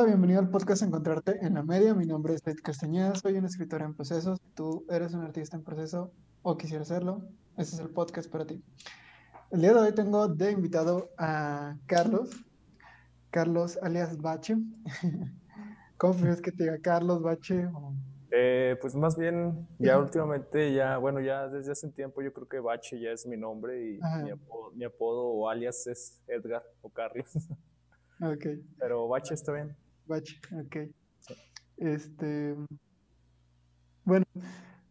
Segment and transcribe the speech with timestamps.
[0.00, 1.92] Hola, bienvenido al podcast Encontrarte en la Media.
[1.92, 4.38] Mi nombre es Ed Castañeda, soy un escritor en proceso.
[4.54, 7.20] Tú eres un artista en proceso o quisieras serlo,
[7.58, 8.64] este es el podcast para ti.
[9.50, 12.30] El día de hoy tengo de invitado a Carlos,
[13.30, 14.56] Carlos alias Bache.
[15.98, 17.68] ¿Cómo prefieres que te diga Carlos Bache?
[18.30, 22.48] Eh, pues más bien, ya últimamente, ya, bueno, ya desde hace un tiempo yo creo
[22.48, 26.62] que Bache ya es mi nombre y mi apodo, mi apodo, o alias es Edgar
[26.80, 27.26] o Carlos.
[28.22, 28.46] Ok.
[28.78, 29.74] Pero Bache está bien.
[30.10, 30.76] Bache, ok.
[31.76, 32.56] Este,
[34.04, 34.26] bueno,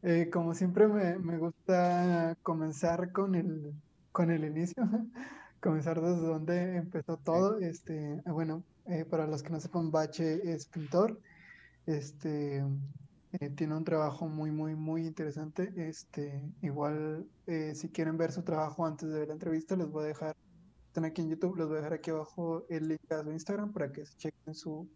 [0.01, 3.73] eh, como siempre me, me, gusta comenzar con el,
[4.13, 4.81] con el inicio,
[5.59, 7.59] comenzar desde donde empezó todo.
[7.59, 11.19] Este, bueno, eh, para los que no sepan, Bache es pintor.
[11.85, 12.63] Este,
[13.41, 15.73] eh, tiene un trabajo muy, muy, muy interesante.
[15.75, 17.27] Este, igual,
[17.73, 20.35] si quieren ver su trabajo antes de ver la entrevista, les voy a dejar
[20.89, 23.71] están aquí en YouTube, les voy a dejar aquí abajo el link a su Instagram
[23.71, 24.89] para que se chequen su,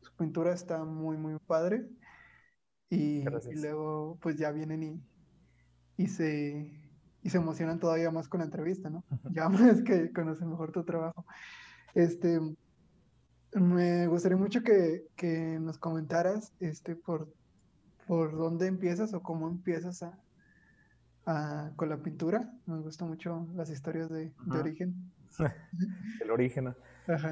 [0.00, 1.86] su pintura, está muy, muy padre.
[2.90, 3.22] Y,
[3.54, 5.02] luego, pues ya vienen y,
[6.02, 6.72] y, se,
[7.22, 9.04] y se emocionan todavía más con la entrevista, ¿no?
[9.30, 11.26] Ya más que conocen mejor tu trabajo.
[11.94, 12.40] Este,
[13.52, 17.32] me gustaría mucho que, que nos comentaras este, por,
[18.06, 20.18] por dónde empiezas o cómo empiezas a,
[21.26, 22.50] a, con la pintura.
[22.66, 25.12] Me gustan mucho las historias de, de origen.
[26.22, 26.74] el origen.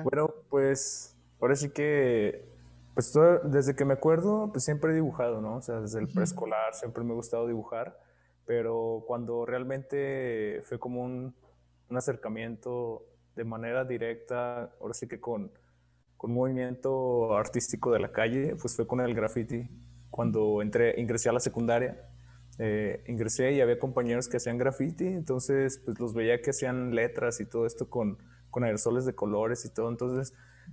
[0.04, 2.55] Bueno, pues ahora sí que,
[2.96, 3.12] pues
[3.44, 5.56] desde que me acuerdo, pues siempre he dibujado, ¿no?
[5.56, 8.00] O sea, desde el preescolar siempre me ha gustado dibujar,
[8.46, 11.34] pero cuando realmente fue como un,
[11.90, 15.52] un acercamiento de manera directa, ahora sí que con,
[16.16, 19.68] con movimiento artístico de la calle, pues fue con el graffiti.
[20.08, 22.08] Cuando entré, ingresé a la secundaria,
[22.58, 27.42] eh, ingresé y había compañeros que hacían graffiti, entonces pues los veía que hacían letras
[27.42, 28.16] y todo esto con,
[28.48, 30.32] con aerosoles de colores y todo, entonces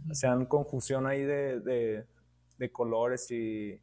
[0.09, 2.05] hacían confusión ahí de, de,
[2.64, 3.80] de colores y,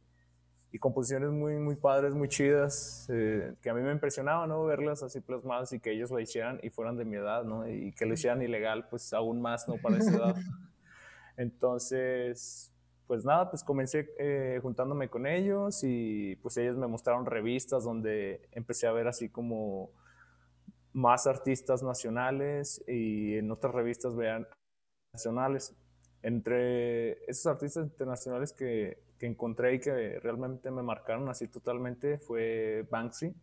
[0.71, 4.63] y, composiciones muy, muy padres, muy chidas, eh, que a mí me impresionaba, ¿no?
[4.65, 7.67] Verlas así plasmadas y que ellos lo hicieran y fueran de mi edad, ¿no?
[7.67, 9.75] Y que lo hicieran ilegal, pues aún más, ¿no?
[9.77, 10.35] Para esa edad.
[11.37, 12.73] Entonces,
[13.07, 18.47] pues nada, pues comencé eh, juntándome con ellos y pues ellos me mostraron revistas donde
[18.51, 19.91] empecé a ver así como
[20.93, 24.47] más artistas nacionales y en otras revistas vean
[25.13, 25.75] nacionales.
[26.23, 32.87] Entre esos artistas internacionales que, que encontré y que realmente me marcaron así totalmente fue
[32.89, 33.33] Banksy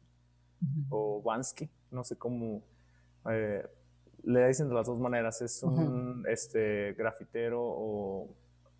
[0.90, 2.62] o Bansky, no sé cómo
[3.30, 3.64] eh,
[4.24, 8.28] le dicen de las dos maneras, es un este, grafitero o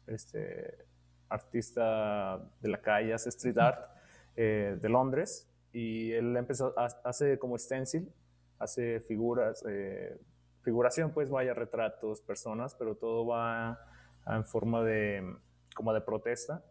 [0.07, 0.87] este,
[1.29, 3.91] artista de la calle, hace street art
[4.37, 8.13] eh, de Londres y él empezó, hace como stencil,
[8.59, 10.19] hace figuras, eh,
[10.63, 13.79] figuración pues vaya, retratos, personas, pero todo va
[14.27, 15.23] en forma de,
[15.75, 16.65] como de protesta.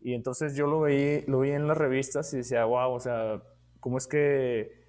[0.00, 3.42] Y entonces yo lo vi, lo vi en las revistas y decía, wow, o sea,
[3.80, 4.80] ¿cómo es que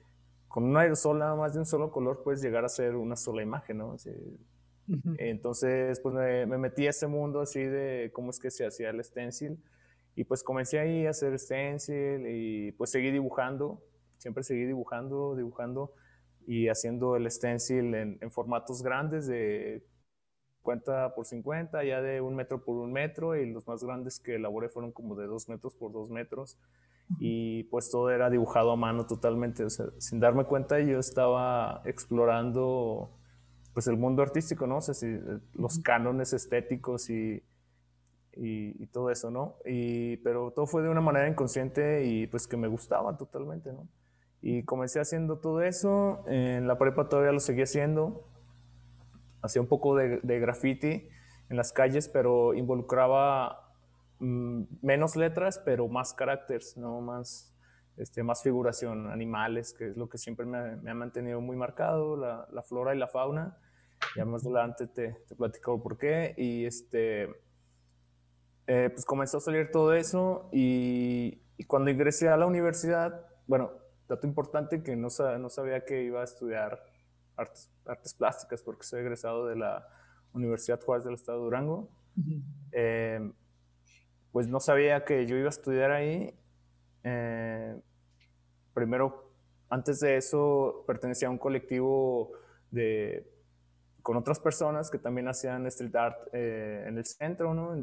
[0.47, 3.41] con un aerosol nada más de un solo color puedes llegar a ser una sola
[3.41, 3.96] imagen, ¿no?
[5.18, 9.02] Entonces, pues me, metí a ese mundo así de cómo es que se hacía el
[9.03, 9.63] stencil
[10.16, 13.81] y pues comencé ahí a hacer stencil y pues seguí dibujando,
[14.18, 15.94] siempre seguí dibujando, dibujando
[16.46, 19.85] y haciendo el stencil en, formatos grandes de
[20.61, 24.35] 50 por 50, ya de un metro por un metro y los más grandes que
[24.35, 26.57] elaboré fueron como de dos metros por dos metros
[27.19, 31.81] y pues todo era dibujado a mano totalmente, o sea, sin darme cuenta yo estaba
[31.85, 33.09] explorando
[33.73, 34.77] pues el mundo artístico, ¿no?
[34.77, 37.41] O sea, si, eh, los cánones estéticos y,
[38.35, 39.55] y, todo eso, ¿no?
[39.66, 43.88] Y, pero todo fue de una manera inconsciente y pues que me gustaba totalmente, ¿no?
[44.41, 48.25] Y comencé haciendo todo eso, en la prepa todavía lo seguí haciendo,
[49.41, 51.07] hacía un poco de, de graffiti
[51.50, 53.74] en las calles, pero involucraba
[54.19, 57.02] mm, menos letras, pero más caracteres, ¿no?
[57.02, 57.53] Más,
[57.97, 62.16] este, más figuración, animales, que es lo que siempre me, me ha mantenido muy marcado,
[62.16, 63.57] la, la, flora y la fauna.
[64.16, 66.34] Ya más adelante te, te platico por qué.
[66.38, 67.23] Y este,
[68.68, 73.72] eh, pues comenzó a salir todo eso y, y, cuando ingresé a la universidad, bueno,
[74.08, 75.09] dato importante que no,
[75.40, 76.82] no sabía que iba a estudiar
[77.41, 79.88] artes, artes, plásticas porque soy egresado de la
[80.34, 81.90] Universidad Juárez del Estado de Durango.
[82.72, 83.32] eh,
[84.32, 86.34] pues no sabía que yo iba a estudiar ahí.
[87.03, 87.76] Eh,
[88.73, 89.32] primero,
[89.70, 92.32] antes de eso, pertenecía a un colectivo
[92.72, 93.29] de
[94.01, 97.75] con otras personas que también hacían street art eh, en el centro, ¿no?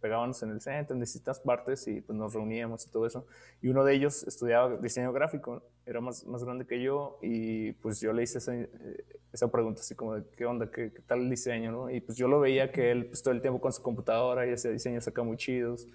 [0.00, 3.26] pegábamos en el centro, en distintas partes y pues nos reuníamos y todo eso.
[3.60, 8.00] Y uno de ellos estudiaba diseño gráfico, era más, más grande que yo y pues
[8.00, 11.30] yo le hice esa, eh, esa pregunta así como de qué onda, qué, tal el
[11.30, 11.90] diseño, ¿no?
[11.90, 14.52] Y pues yo lo veía que él pues todo el tiempo con su computadora y
[14.52, 15.86] hacía diseños acá muy chidos,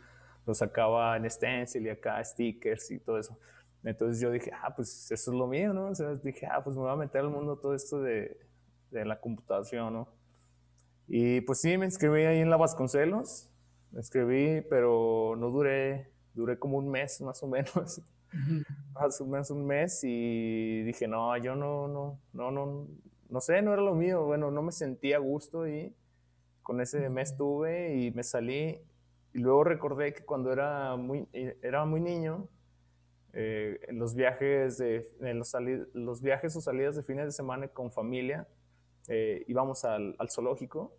[0.45, 3.37] los sacaba en stencil y acá stickers y todo eso.
[3.83, 5.87] Entonces yo dije, ah, pues eso es lo mío, ¿no?
[5.87, 8.50] O sea, dije, ah, pues me voy a meter al mundo todo esto de
[8.91, 10.07] de la computación, ¿no?
[11.07, 13.49] Y pues sí, me inscribí ahí en la Vasconcelos,
[13.91, 18.01] me inscribí, pero no duré, duré como un mes más o menos,
[18.93, 22.87] más o menos un mes y dije, no, yo no, no, no, no,
[23.29, 25.93] no sé, no era lo mío, bueno, no me sentía a gusto y
[26.63, 28.79] con ese mes tuve y me salí.
[29.33, 31.27] Y luego recordé que cuando era muy,
[31.61, 32.47] era muy niño,
[33.33, 35.53] eh, en los viajes de en los,
[35.93, 38.47] los viajes o salidas de fines de semana con familia,
[39.07, 40.95] eh, íbamos al, zoológico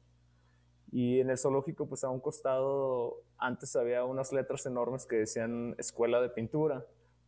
[0.90, 5.74] y en el zoológico pues a un costado antes había unas letras enormes que decían
[5.78, 6.84] escuela de pintura.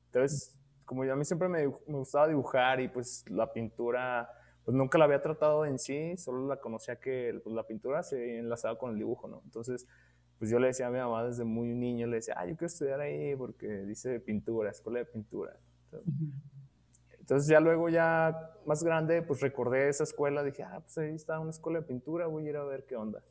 [0.06, 4.28] Entonces, como a mí siempre me, me, gustaba dibujar y pues la pintura
[4.64, 8.38] pues nunca la había tratado en sí, solo la conocía que pues, la pintura se
[8.38, 9.42] enlazaba con el dibujo, ¿no?
[9.44, 9.86] Entonces,
[10.38, 12.66] pues yo le decía a mi mamá desde muy niño, le decía, ah, yo quiero
[12.66, 15.56] estudiar ahí porque dice pintura, escuela de pintura.
[15.84, 16.14] Entonces
[17.48, 21.50] ya luego ya más grande, pues recordé esa escuela, dije, ah, pues ahí está una
[21.50, 23.22] escuela de pintura, voy a ir a ver qué onda.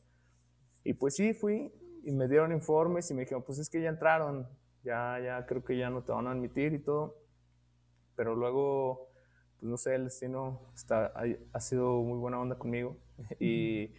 [0.84, 1.72] Y pues sí, fui
[2.04, 4.48] y me dieron informes y me dijeron, pues es que ya entraron,
[4.84, 7.18] ya, ya creo que ya no te van a admitir y todo.
[8.16, 9.10] Pero luego,
[9.60, 11.14] pues no sé, el destino está,
[11.54, 12.98] ha, sido muy buena onda conmigo.
[13.40, 13.94] Y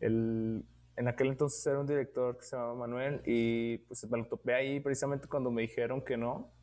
[0.00, 0.64] el,
[0.96, 4.54] en aquel entonces era un director que se llamaba Manuel y pues me lo topé
[4.54, 6.55] ahí precisamente cuando me dijeron que no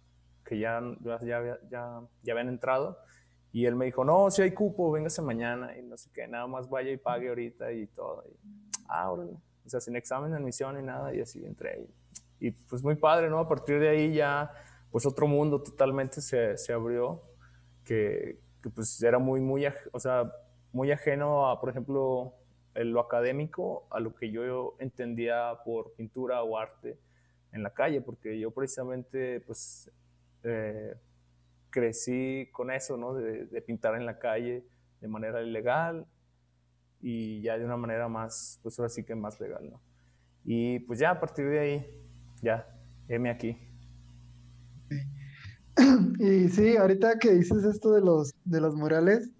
[0.54, 1.20] que ya, ya,
[1.70, 2.98] ya, ya habían entrado.
[3.52, 6.48] Y él me dijo, no, si hay cupo, véngase mañana y no sé qué, nada
[6.48, 8.24] más vaya y pague ahorita y todo.
[8.28, 8.36] Y,
[8.88, 9.34] ah, órale.
[9.66, 11.90] O sea, sin examen de admisión ni nada y así entré ahí.
[12.40, 13.40] Y pues muy padre, ¿no?
[13.40, 14.52] A partir de ahí ya,
[14.92, 17.22] pues otro mundo totalmente se, se abrió
[17.84, 20.32] que, que, pues era muy, muy, o sea,
[20.72, 22.34] muy ajeno a, por ejemplo,
[22.76, 26.98] lo académico, a lo que yo entendía por pintura o arte
[27.52, 29.92] en la calle, porque yo precisamente, pues
[30.44, 30.96] eh,
[31.70, 33.14] crecí con eso, ¿no?
[33.14, 34.66] De, pintar en la calle
[35.02, 36.06] de manera ilegal
[37.02, 39.82] y ya de una manera más, pues ahora sí que más legal, ¿no?
[40.46, 41.86] Y pues ya a partir de ahí,
[42.42, 42.68] ya,
[43.08, 43.58] heme aquí.
[46.20, 49.32] Y sí, ahorita que dices esto de los, de los murales,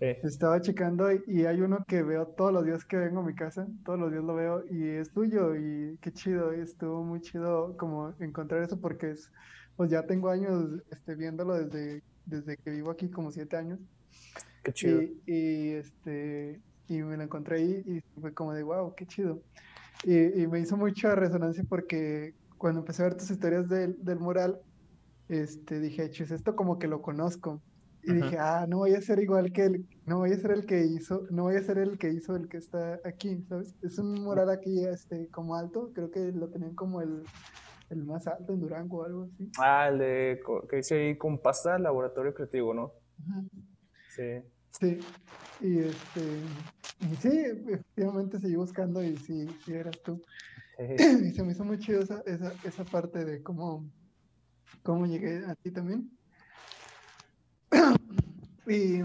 [0.00, 3.34] estaba checando y, y, hay uno que veo todos los días que vengo a mi
[3.34, 7.76] casa, todos los días lo veo y es tuyo y qué chido, estuvo muy chido
[7.76, 9.30] como encontrar eso porque es
[9.80, 13.78] pues ya tengo años este, viéndolo desde, desde que vivo aquí, como siete años.
[14.62, 15.00] Qué chido.
[15.24, 19.40] Y, este, y me lo encontré ahí y fue como de, wow, qué chido.
[20.04, 24.18] Y, y me hizo mucha resonancia porque cuando empecé a ver tus historias del, del
[24.18, 24.60] mural,
[25.30, 27.62] este, dije, chis, esto como que lo conozco.
[28.02, 30.66] Y dije, ah, no voy a ser igual que él, no voy a ser el
[30.66, 33.74] que hizo, no voy a ser el que hizo el que está aquí, ¿sabes?
[33.80, 37.22] Es un mural aquí, este, como alto, creo que lo tenían como el,
[37.90, 39.50] el más alto en Durango o algo así.
[39.58, 42.92] Ah, el de, que dice ahí con pasta laboratorio creativo, ¿no?
[44.08, 44.42] Sí.
[44.70, 44.98] Sí,
[45.60, 46.20] y este,
[47.00, 50.20] y sí, efectivamente seguí buscando y sí, sí eras tú.
[50.78, 53.84] Y se me hizo muy chido esa, esa, esa parte de cómo,
[54.82, 56.10] cómo llegué a ti también.
[58.66, 59.02] y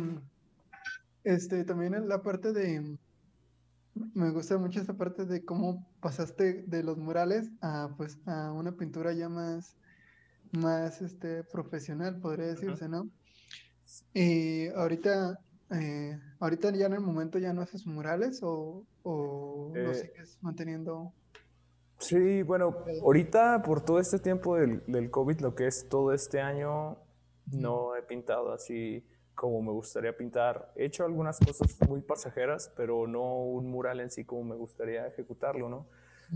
[1.26, 2.98] este, también la parte de,
[4.14, 8.74] me gusta mucho esta parte de cómo pasaste de los murales a pues a una
[8.74, 9.78] pintura ya más,
[10.52, 13.10] más este, profesional, podría decirse, ¿no?
[14.14, 15.40] Y ahorita,
[15.72, 20.38] eh, ahorita ya en el momento ya no haces murales o, o lo eh, sigues
[20.42, 21.14] manteniendo.
[21.98, 26.42] Sí, bueno, ahorita por todo este tiempo del, del COVID, lo que es todo este
[26.42, 26.98] año,
[27.46, 30.72] no he pintado así como me gustaría pintar.
[30.76, 35.06] He hecho algunas cosas muy pasajeras, pero no un mural en sí como me gustaría
[35.08, 35.86] ejecutarlo, ¿no?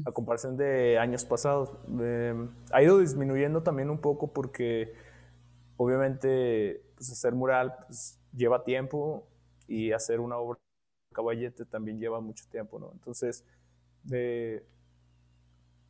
[0.06, 1.72] A comparación de años pasados.
[2.00, 4.94] Em, ha ido disminuyendo también un poco porque
[5.78, 9.26] obviamente pues, hacer mural pues, lleva tiempo
[9.68, 10.60] y hacer una obra
[11.10, 12.92] de caballete también lleva mucho tiempo, ¿no?
[12.92, 13.46] Entonces,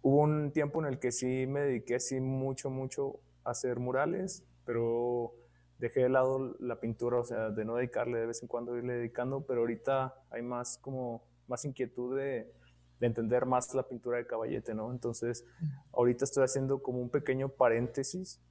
[0.02, 4.44] hubo un tiempo en el que sí me dediqué así mucho, mucho a hacer murales,
[4.66, 5.34] pero
[5.80, 8.94] dejé de lado la pintura, o sea, de no dedicarle de vez en cuando irle
[8.94, 12.54] dedicando, pero ahorita hay más como, más inquietud de,
[13.00, 14.92] de entender más la pintura de caballete, ¿no?
[14.92, 15.46] Entonces,
[15.94, 18.42] ahorita estoy haciendo como un pequeño paréntesis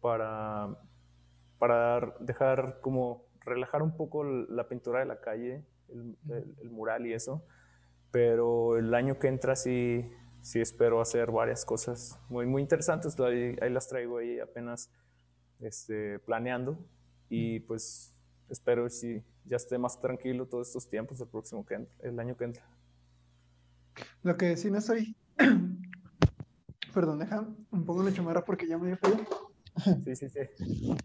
[0.00, 0.76] para,
[1.58, 7.44] para dejar como relajar un poco la pintura de la calle el, mural y eso.
[8.10, 10.10] Pero el año que entra sí,
[10.40, 13.18] sí espero hacer varias cosas muy, muy interesantes.
[13.20, 14.90] Ahí, ahí las traigo ahí apenas
[15.60, 16.78] este, planeando.
[17.28, 18.14] Y pues
[18.48, 22.36] espero si ya esté más tranquilo todos estos tiempos el próximo que entra, el año
[22.36, 22.64] que entra.
[24.22, 25.16] Lo que sí no soy.
[26.94, 29.16] Perdón, deja un poco la chamarra porque ya me dio frío.
[30.06, 30.96] Sí, sí, sí.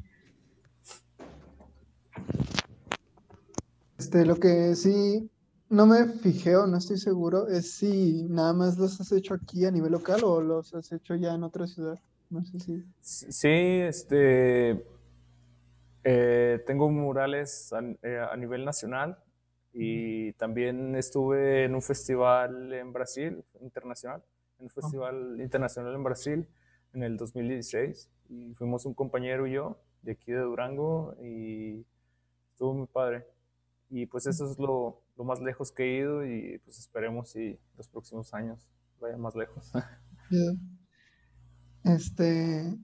[3.98, 5.30] Este, lo que sí
[5.70, 9.66] no me fijé o no estoy seguro es si nada más los has hecho aquí
[9.66, 12.00] a nivel local o los has hecho ya en otra ciudad.
[12.32, 12.84] No sé si.
[13.02, 14.86] Sí, este.
[16.04, 17.72] Eh, tengo murales
[18.02, 19.20] eh, a, nivel nacional
[19.72, 24.24] y también estuve en un festival en Brasil, internacional,
[24.58, 26.48] en un festival internacional en Brasil
[26.94, 31.86] en el 2016 y fuimos un compañero y yo de aquí de Durango y
[32.50, 33.28] estuvo muy padre.
[33.90, 37.60] Y pues eso es lo, lo más lejos que he ido y pues esperemos si
[37.78, 38.68] los próximos años
[39.00, 39.72] vayan más lejos.
[41.84, 42.78] Este,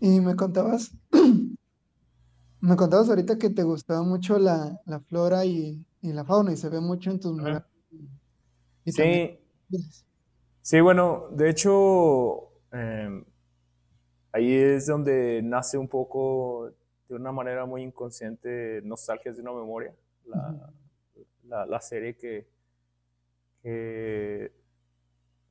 [0.00, 0.92] y me contabas,
[2.60, 6.56] me contabas ahorita que te gustaba mucho la, la flora y, y, la fauna y
[6.56, 7.62] se ve mucho en tus murales.
[8.86, 9.38] Sí.
[10.60, 13.24] Sí, bueno, de hecho, em,
[14.32, 16.72] ahí es donde nace un poco,
[17.08, 19.94] de una manera muy inconsciente, Nostalgias de una memoria,
[21.44, 22.48] la, la, serie que,
[23.62, 24.52] que,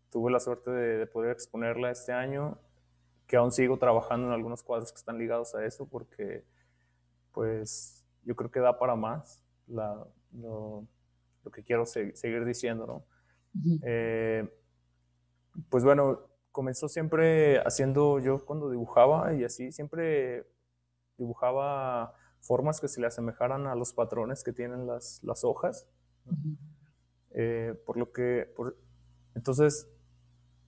[0.09, 2.57] tuve la suerte de, de, poder exponerla este año,
[3.31, 6.43] que aún sigo trabajando en algunos cuadros que están ligados a eso, porque
[7.31, 10.85] pues yo creo que da para más la, lo,
[11.45, 13.05] lo, que quiero seguir diciendo, ¿no?
[13.83, 14.53] eh,
[15.69, 20.45] pues bueno, comenzó siempre haciendo yo cuando dibujaba y así siempre
[21.17, 25.87] dibujaba formas que se le asemejaran a los patrones que tienen las, las hojas.
[27.29, 28.75] eh, por lo que, por,
[29.35, 29.87] entonces,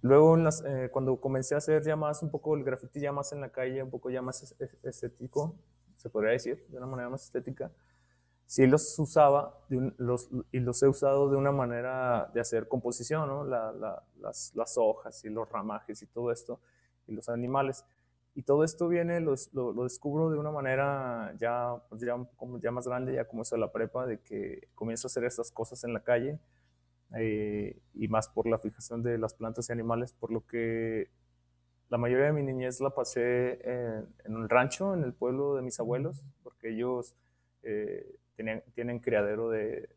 [0.03, 3.41] luego eh, cuando comencé a hacer ya más un poco el graffiti ya más en
[3.41, 5.55] la calle, un poco ya más estético,
[5.97, 7.71] se podría decir, de una manera más estética,
[8.45, 13.45] sí los usaba los, y los he usado de una manera de hacer composición, ¿no?
[13.45, 16.59] La, la, las, las, hojas y los ramajes y todo esto,
[17.07, 17.85] y los animales.
[18.35, 22.15] Y todo esto viene, lo, lo, descubro de una manera ya, pues ya,
[22.61, 25.51] ya más grande, ya como eso de la prepa, de que comienzo a hacer estas
[25.51, 26.39] cosas en la calle,
[27.17, 31.09] eh, y más por la fijación de las plantas y animales, por lo que
[31.89, 35.61] la mayoría de mi niñez la pasé en, en un rancho, en el pueblo de
[35.61, 37.15] mis abuelos, porque ellos
[37.63, 38.15] eh,
[38.75, 39.89] tienen, criadero de,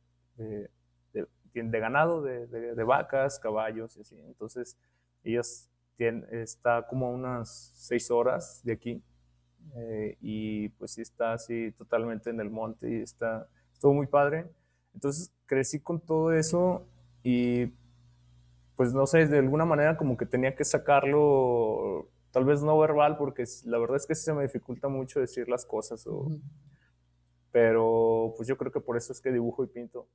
[1.55, 4.17] ganado, de, vacas, caballos y así.
[4.27, 4.77] Entonces,
[5.25, 5.69] ellos
[5.99, 9.03] está como unas seis horas de aquí
[9.75, 14.47] eh, y pues sí está así totalmente en el monte y está, estuvo muy padre.
[14.95, 16.87] Entonces, crecí con todo eso
[17.29, 17.75] y
[18.77, 23.17] pues no sé, de alguna manera como que tenía que sacarlo, tal vez no verbal,
[23.17, 26.31] porque la verdad es que se me dificulta mucho decir las cosas o
[27.51, 30.07] pero pues yo creo que por eso es que dibujo y pinto.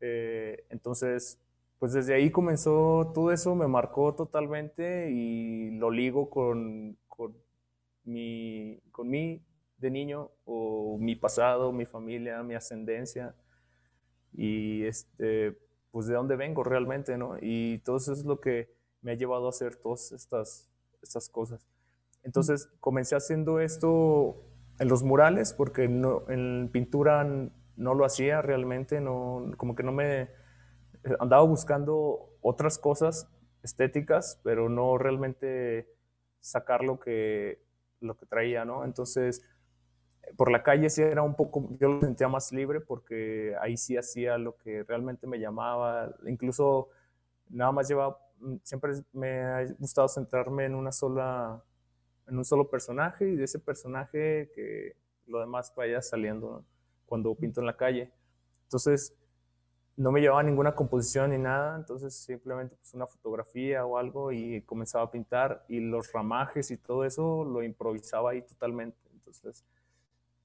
[0.00, 1.38] Eh, entonces,
[1.78, 7.36] pues desde ahí comenzó todo eso, me marcó totalmente y lo ligo con, con,
[8.02, 9.40] mi, con mí
[9.76, 13.36] de niño o mi pasado, mi familia, mi ascendencia
[14.32, 15.67] y este,
[15.98, 17.38] pues de dónde vengo realmente, ¿no?
[17.40, 20.70] Y todo eso es lo que me ha llevado a hacer todas estas,
[21.02, 21.66] estas cosas.
[22.22, 24.44] Entonces comencé haciendo esto
[24.78, 27.26] en los murales, porque no, en pintura
[27.74, 30.28] no lo hacía realmente, no, como que no me eh,
[31.18, 33.28] andaba buscando otras cosas
[33.64, 35.92] estéticas, pero no realmente
[36.38, 37.60] sacar lo que,
[37.98, 38.84] lo que traía, ¿no?
[38.84, 39.42] Entonces,
[40.36, 43.96] por la calle sí era un poco, yo lo sentía más libre porque ahí sí
[43.96, 46.88] hacía lo que realmente me llamaba, incluso
[47.48, 48.18] nada más llevaba,
[48.62, 51.62] siempre me ha gustado centrarme en una sola
[52.28, 54.96] en un solo personaje y de ese personaje que
[55.26, 56.64] lo demás vaya saliendo
[57.06, 58.12] cuando pinto en la calle.
[58.64, 59.14] Entonces,
[59.96, 64.62] no me llevaba ninguna composición ni nada, entonces simplemente pues, una fotografía o algo y
[64.62, 68.98] comenzaba a pintar y los ramajes y todo eso lo improvisaba ahí totalmente.
[69.12, 69.64] Entonces,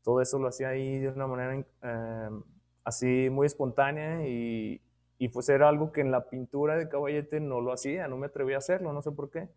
[0.03, 2.43] todo eso lo hacía ahí de una manera em,
[2.83, 4.81] así muy espontánea y,
[5.17, 8.27] y, pues era algo que en la pintura de caballete no lo hacía, no me
[8.27, 9.49] atrevía a hacerlo, no sé por qué.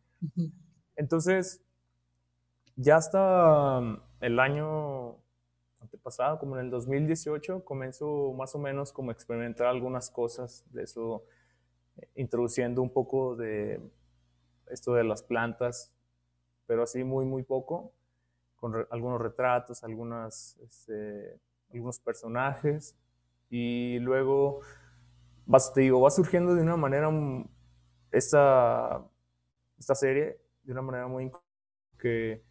[0.95, 1.61] Entonces,
[2.77, 5.17] ya hasta mm, el año
[5.81, 10.85] antepasado, como en el 2018, comenzó más o menos como a experimentar algunas cosas de
[10.85, 11.25] eso,
[11.97, 13.81] eh, introduciendo un poco de
[14.69, 15.93] esto de las plantas,
[16.67, 17.93] pero así muy, muy poco,
[18.57, 21.39] con algunos retratos, algunas, este,
[21.73, 22.97] algunos personajes,
[23.49, 24.61] Y luego,
[25.47, 27.09] vas, te digo, va surgiendo de una manera
[28.11, 29.05] esta,
[29.79, 31.31] esta serie, de una manera muy
[31.99, 32.43] que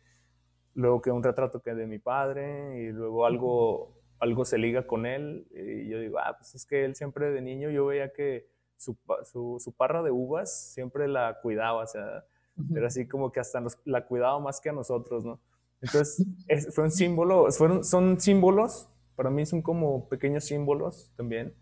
[0.74, 5.05] luego que un retrato que de mi padre y luego algo, algo se liga con
[5.05, 8.47] él y yo digo, ah, pues es que él siempre de niño yo veía que
[8.77, 12.25] su, su, su parra de uvas siempre la cuidaba, o sea,
[12.74, 15.39] era así como que hasta nos, la cuidaba más que a nosotros, ¿no?
[15.82, 16.25] Entonces,
[16.74, 21.53] fue un símbolo, fueron, son símbolos, para mí son como pequeños símbolos también,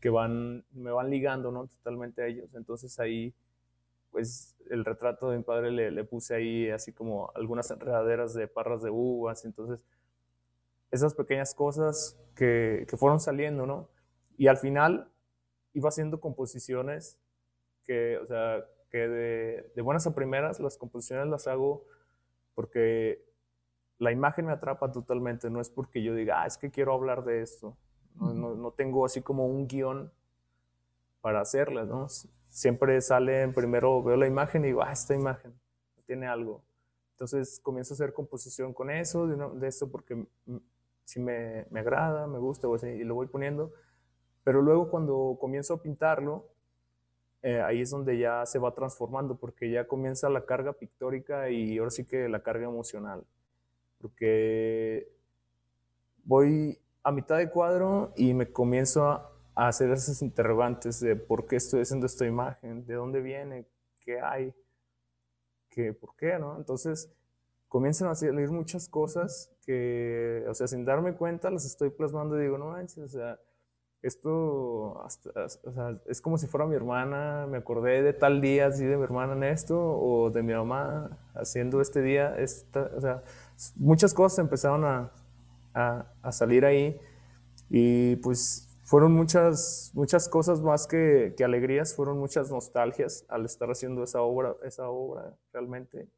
[0.00, 1.66] que van, me van ligando, ¿no?
[1.66, 2.54] Totalmente a ellos.
[2.54, 3.34] Entonces ahí,
[4.10, 8.48] pues, el retrato de mi padre le, le puse ahí así como algunas enredaderas de
[8.48, 9.84] parras de uvas, entonces,
[10.90, 13.88] esas pequeñas cosas que, que fueron saliendo, ¿no?
[14.36, 15.10] Y al final
[15.72, 17.18] iba haciendo composiciones
[17.84, 21.84] que, o sea, que de, de buenas a primeras las composiciones las hago
[22.54, 23.24] porque
[23.98, 27.24] la imagen me atrapa totalmente, no es porque yo diga, ah, es que quiero hablar
[27.24, 27.76] de esto,
[28.16, 30.12] no, no, tengo así como un guion
[31.20, 32.06] para hacerla, ¿no?
[32.48, 35.52] Siempre sale, primero veo la imagen y digo, ah, esta imagen
[36.06, 36.62] tiene algo.
[37.12, 40.26] Entonces comienzo a hacer composición con eso, de, de esto porque
[41.04, 43.72] sí me, me, agrada, me gusta, y lo voy poniendo.
[44.44, 46.48] Pero luego cuando comienzo a pintarlo,
[47.42, 51.78] eh, ahí es donde ya se va transformando, porque ya comienza la carga pictórica y
[51.78, 53.24] ahora sí que la carga emocional
[54.04, 55.10] porque
[56.24, 61.56] voy a mitad de cuadro y me comienzo a, hacer esos interrogantes de por qué
[61.56, 63.66] estoy haciendo esta imagen, de dónde viene,
[64.00, 64.54] qué hay,
[65.70, 66.58] qué, por qué, ¿no?
[66.58, 67.10] Entonces
[67.68, 72.42] comienzan a salir muchas cosas que, o sea, sin darme cuenta las estoy plasmando y
[72.42, 73.40] digo, no manches, o sea,
[74.04, 75.02] esto
[76.06, 79.32] es como si fuera mi hermana, me acordé de tal día así de mi hermana
[79.32, 83.22] en esto, o de mi mamá haciendo este día, esta, o sea,
[83.76, 85.12] muchas cosas empezaron a,
[85.74, 86.98] a, salir ahí
[87.68, 94.04] y pues fueron muchas, muchas cosas más que, alegrías, fueron muchas nostalgias al estar haciendo
[94.04, 96.08] esa obra, esa obra realmente.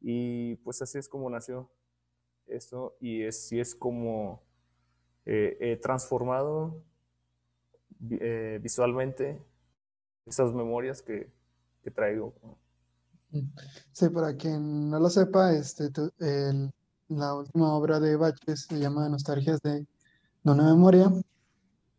[0.00, 1.70] Y pues así es como nació
[2.46, 4.42] esto y así es como
[5.26, 6.82] eh, he transformado
[8.10, 9.40] eh, visualmente
[10.26, 11.30] esas memorias que,
[11.82, 12.34] que, traigo.
[13.92, 16.72] Sí, para quien no lo sepa, este, el,
[17.08, 19.86] la última obra de Baches se llama Nostalgias de,
[20.44, 21.10] una memoria.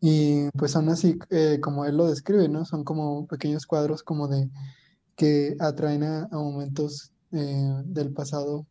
[0.00, 2.64] Y pues son así eh, como él lo describe, ¿no?
[2.64, 4.50] Son como pequeños cuadros como de
[5.16, 8.66] que atraen a, momentos eh, del pasado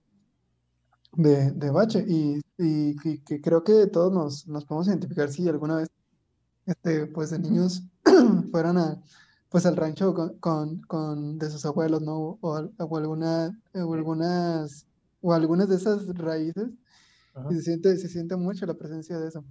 [1.13, 2.05] de, de Bache.
[2.07, 5.89] Y, y, que creo que todos nos, nos podemos identificar si alguna vez
[6.65, 7.83] este, pues de niños
[8.51, 9.01] fueran a,
[9.53, 12.39] pues al rancho con, con, de sus abuelos, ¿no?
[12.41, 14.87] O, alguna, o algunas,
[15.21, 16.69] o algunas de esas raíces,
[17.51, 19.45] y se siente, se siente mucho la presencia de eso.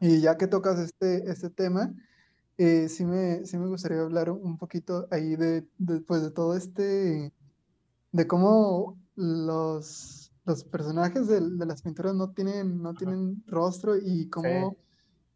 [0.00, 1.94] Y ya que tocas este, este tema,
[2.58, 6.56] eh, sí, me, sí me gustaría hablar un poquito ahí de, de, pues de todo
[6.56, 7.32] este,
[8.10, 14.28] de cómo los, los personajes de, de las pinturas no tienen, no tienen rostro y
[14.30, 14.76] cómo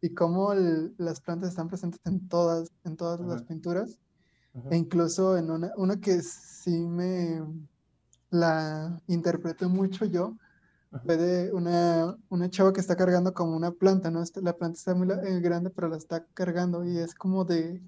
[0.01, 3.99] y cómo las plantas están presentes en todas, en todas las pinturas.
[4.71, 7.41] E incluso en una, una que sí me
[8.31, 10.35] la interpreté mucho yo,
[11.05, 14.23] fue de una, una chava que está cargando como una planta, ¿no?
[14.23, 17.81] Este, la planta está muy eh, grande, pero la está cargando y es como de,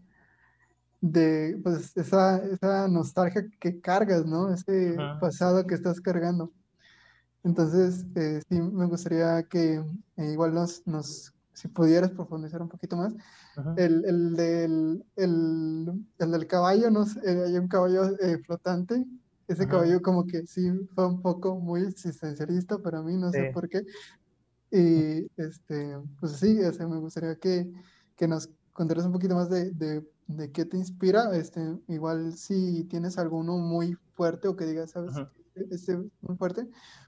[1.01, 4.53] de pues, esa, esa nostalgia que cargas, ¿no?
[4.53, 6.53] Ese pasado que estás cargando.
[7.43, 9.83] Entonces, eh, sí, me gustaría que
[10.17, 13.13] eh, igual nos, nos si pudieras profundizar un poquito más.
[13.77, 17.03] El, el, del, el, el, del caballo, ¿no?
[17.23, 19.05] Eh, hay un caballo eh, flotante.
[19.47, 23.69] Ese caballo como que sí fue un poco muy existencialista para mí, no sé por
[23.69, 23.83] qué.
[24.71, 27.69] Y este, pues sí, ese, me gustaría que,
[28.15, 31.35] que nos contaras un poquito más de, de, de, qué te inspira.
[31.35, 35.13] Este, igual si tienes alguno muy fuerte o que digas, ¿sabes?
[35.69, 36.67] Este muy fuerte.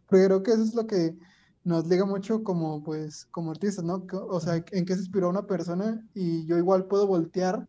[0.10, 1.18] Pero creo que eso es lo que
[1.64, 4.06] nos liga mucho como, pues, como artistas, ¿no?
[4.30, 7.68] O sea, en qué se inspiró una persona y yo igual puedo voltear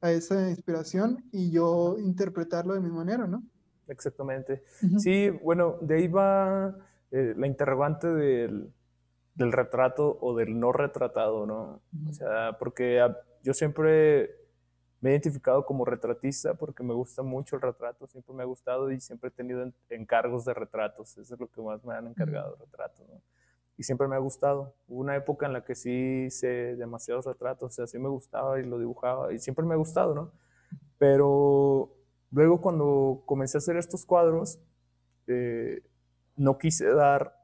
[0.00, 3.42] a esa inspiración y yo interpretarlo de mi manera, ¿no?
[3.88, 4.62] Exactamente.
[4.98, 6.76] Sí, bueno, de ahí va
[7.10, 8.72] eh, la interrogante del,
[9.34, 11.82] del, retrato o del no retratado, ¿no?
[12.08, 13.00] O sea, porque
[13.42, 14.41] yo siempre
[15.02, 18.90] me he identificado como retratista porque me gusta mucho el retrato, siempre me ha gustado
[18.92, 22.56] y siempre he tenido encargos de retratos, eso es lo que más me han encargado,
[22.56, 23.20] retratos, ¿no?
[23.76, 24.76] Y siempre me ha gustado.
[24.86, 28.60] Hubo una época en la que sí hice demasiados retratos, o sea, sí me gustaba
[28.60, 30.30] y lo dibujaba y siempre me ha gustado, ¿no?
[30.98, 31.96] Pero
[32.30, 34.60] luego cuando comencé a hacer estos cuadros,
[35.26, 35.82] eh,
[36.36, 37.36] no quise dar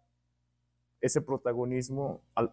[1.00, 2.52] ese protagonismo al,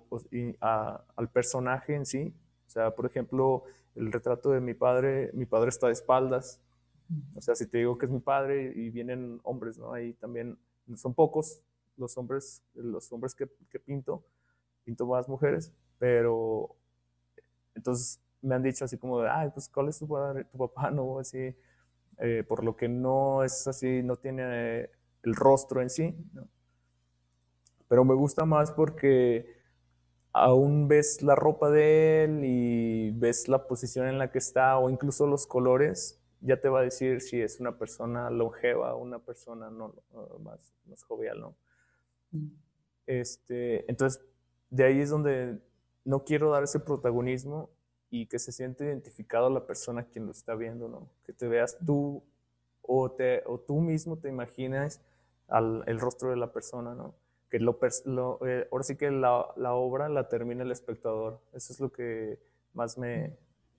[1.15, 2.35] al personaje en sí.
[2.65, 3.65] O sea, por ejemplo,
[3.95, 6.61] el retrato de mi padre, mi padre está de espaldas.
[7.35, 9.93] O sea, si te digo que es mi padre y vienen hombres, ¿no?
[9.93, 10.57] Ahí también
[10.95, 11.61] son pocos
[11.97, 14.23] los hombres, los hombres que, que pinto,
[14.83, 16.75] pinto más mujeres, pero
[17.73, 20.91] entonces me han dicho así como de, ay, pues, ¿cuál es tu, padre, tu papá?
[20.91, 21.55] No, así,
[22.17, 24.89] eh, por lo que no es así, no tiene
[25.23, 26.47] el rostro en sí, ¿no?
[27.87, 29.54] Pero me gusta más porque
[30.37, 34.89] aún ves la ropa de él y ves la posición en la que está o
[34.89, 39.19] incluso los colores, ya te va a decir si es una persona longeva o una
[39.19, 39.95] persona no,
[40.41, 41.55] más, más jovial, ¿no?
[42.31, 42.47] Mm.
[43.07, 44.25] Este, entonces,
[44.69, 45.57] de ahí es donde
[46.03, 47.69] no quiero dar ese protagonismo
[48.09, 51.09] y que se siente identificado la persona quien lo está viendo, ¿no?
[51.23, 52.21] Que te veas tú
[52.81, 55.01] o, te, o tú mismo te imaginas
[55.47, 57.15] al, el rostro de la persona, ¿no?
[57.55, 61.39] Que lo, eh, ahora sí que la, la, obra la termina el espectador.
[61.53, 62.37] Eso es lo que
[62.73, 63.33] más me,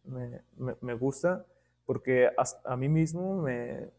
[0.04, 0.40] me,
[0.80, 1.44] me, gusta,
[1.84, 2.30] porque
[2.64, 3.90] a mí mismo me,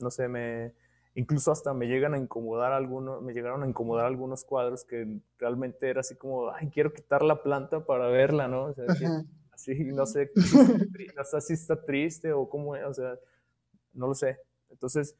[0.00, 0.72] no sé, me,
[1.14, 5.88] incluso hasta me llegan a incomodar algunos, me llegaron a incomodar algunos cuadros que realmente
[5.88, 8.64] era así como, ay, quiero quitar la planta para verla, ¿no?
[8.64, 8.86] O sea,
[9.52, 10.32] así, no sé,
[11.16, 13.16] no sé si está triste o cómo, o sea,
[13.92, 14.40] no lo sé.
[14.70, 15.16] Entonces,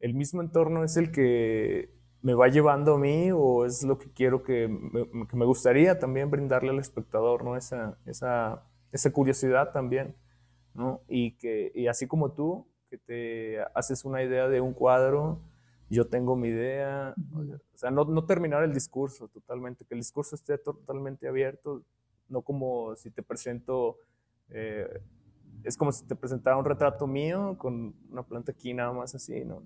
[0.00, 1.94] el mismo entorno es el que
[2.24, 5.98] me va llevando a mí o es lo que quiero que me, que me gustaría
[5.98, 7.54] también brindarle al espectador, ¿no?
[7.54, 10.16] Esa, esa, esa curiosidad también,
[10.72, 11.02] ¿no?
[11.06, 12.66] Y que, y así como tú,
[13.06, 15.42] te haces una idea de un cuadro,
[15.90, 17.14] yo tengo mi idea,
[17.74, 21.82] o sea, no, no, terminar el discurso totalmente, que el discurso esté totalmente abierto,
[22.30, 23.98] no como si te presento,
[24.48, 25.02] eh,
[25.62, 29.44] es como si te presentara un retrato mío con una planta aquí nada más así,
[29.44, 29.62] ¿no?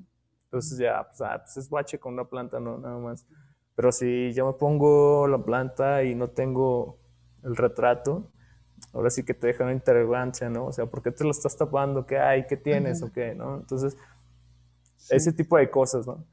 [0.49, 2.79] Entonces ya, pues, ah, pues es bache con una planta, ¿no?
[2.79, 3.27] Nada más.
[3.75, 6.99] Pero si yo me pongo la planta y no tengo
[7.45, 8.33] el retrato,
[8.93, 10.67] ahora sí que te deja una interrogancia, ¿no?
[10.67, 12.07] O sea, ¿por qué te lo estás tapando?
[12.07, 12.47] ¿Qué hay?
[12.47, 13.03] ¿Qué tienes?
[13.03, 13.35] ¿O qué?
[13.35, 13.57] ¿no?
[13.57, 13.97] Entonces,
[15.11, 16.25] ese tipo de cosas, ¿no?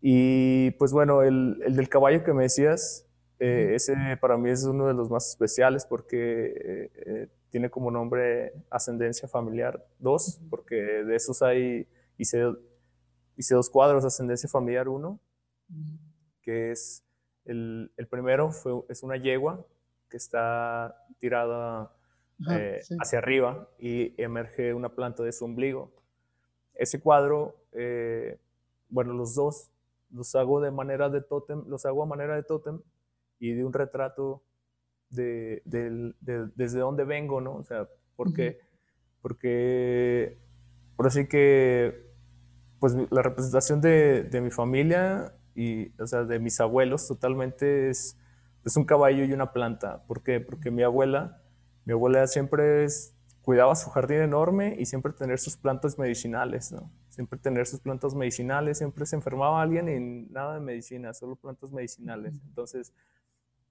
[0.00, 3.06] Y pues bueno, el, el del caballo que me decías,
[3.38, 8.52] eh, ese para mí es uno de los más especiales porque eh, tiene como nombre
[8.70, 11.88] Ascendencia Familiar 2, porque de esos hay,
[12.18, 12.52] hice,
[13.36, 15.18] hice dos cuadros, Ascendencia Familiar 1,
[16.42, 17.04] que es
[17.44, 19.64] el, el primero fue, es una yegua
[20.08, 21.92] que está tirada
[22.50, 25.92] eh, hacia arriba y emerge una planta de su ombligo.
[26.74, 28.38] Ese cuadro, eh,
[28.88, 29.70] bueno, los dos
[30.10, 32.80] los hago de manera de tótem, los hago a manera de tótem
[33.38, 34.42] y de un retrato
[35.08, 37.56] de, desde donde vengo, ¿no?
[37.56, 38.60] O sea, porque,
[39.20, 40.38] porque
[40.96, 42.11] por así que,
[42.82, 48.18] pues la representación de, de mi familia y, o sea, de mis abuelos totalmente es
[48.64, 50.04] es un caballo y una planta.
[50.06, 50.40] ¿Por qué?
[50.40, 51.42] Porque mi abuela,
[51.84, 52.86] mi abuela siempre
[53.42, 56.90] cuidaba su jardín enorme y siempre tener sus plantas medicinales, ¿no?
[57.08, 61.72] Siempre tener sus plantas medicinales, siempre se enfermaba alguien y nada de medicina, solo plantas
[61.72, 62.40] medicinales.
[62.46, 62.94] Entonces,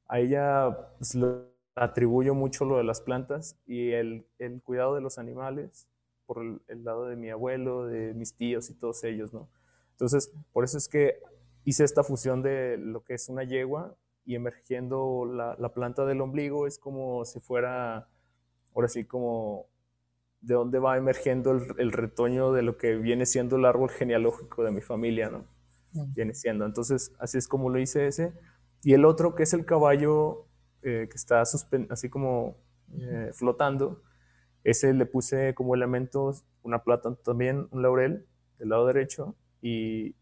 [0.08, 1.28] a ella pues, le
[1.76, 5.88] atribuyo mucho lo de las plantas y el, el cuidado de los animales
[6.32, 9.50] por el, el, lado de mi abuelo, de mis tíos y todos ellos, ¿no?
[9.92, 11.20] Entonces, por eso es que
[11.66, 16.22] hice esta fusión de lo que es una yegua y emergiendo la, la, planta del
[16.22, 18.08] ombligo es como si fuera,
[18.74, 19.66] ahora sí, como
[20.40, 24.64] de dónde va emergiendo el, el, retoño de lo que viene siendo el árbol genealógico
[24.64, 25.46] de mi familia, ¿no?
[26.16, 26.66] Viene siendo.
[26.66, 28.32] Entonces, así es como lo hice ese.
[28.84, 30.46] Y el otro, que es el caballo
[30.82, 32.56] eh, que está así como
[32.94, 34.02] eh, flotando,
[34.64, 38.26] ese le puse como elementos una plata también, un laurel
[38.60, 40.16] del lado derecho y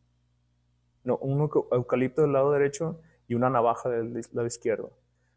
[1.04, 4.92] no, un eucalipto del lado derecho y una navaja del lado izquierdo.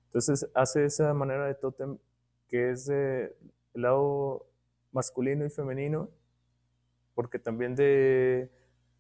[0.06, 1.98] Entonces hace esa manera de tótem
[2.48, 3.32] que es del
[3.74, 4.46] lado
[4.92, 6.10] masculino y femenino,
[7.14, 8.50] porque también de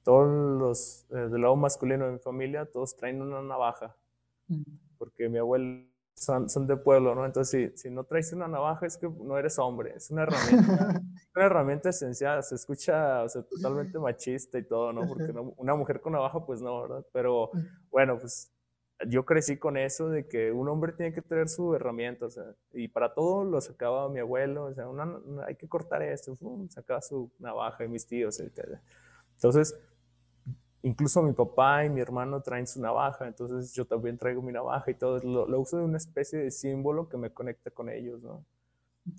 [0.02, 0.26] todos
[0.58, 3.94] los, eh, del lado masculino de mi familia, todos traen una navaja,
[4.98, 7.26] porque mi abuelo son, son, de pueblo, ¿no?
[7.26, 11.02] Entonces, si, si, no traes una navaja es que no eres hombre, es una herramienta,
[11.34, 15.06] una herramienta esencial, se escucha o sea, totalmente machista y todo, ¿no?
[15.06, 17.04] Porque una mujer con navaja, pues no, ¿verdad?
[17.12, 17.50] Pero
[17.90, 18.52] bueno, pues
[19.08, 22.44] yo crecí con eso de que un hombre tiene que tener su herramienta, o sea,
[22.72, 26.36] y para todo lo sacaba mi abuelo, o sea, una, hay que cortar esto,
[26.68, 28.78] sacaba su navaja y mis tíos, etc.
[29.34, 29.76] Entonces,
[30.82, 34.90] incluso mi papá y mi hermano traen su navaja, entonces yo también traigo mi navaja
[34.90, 38.22] y todo, lo, lo uso de una especie de símbolo que me conecta con ellos,
[38.22, 38.44] ¿no?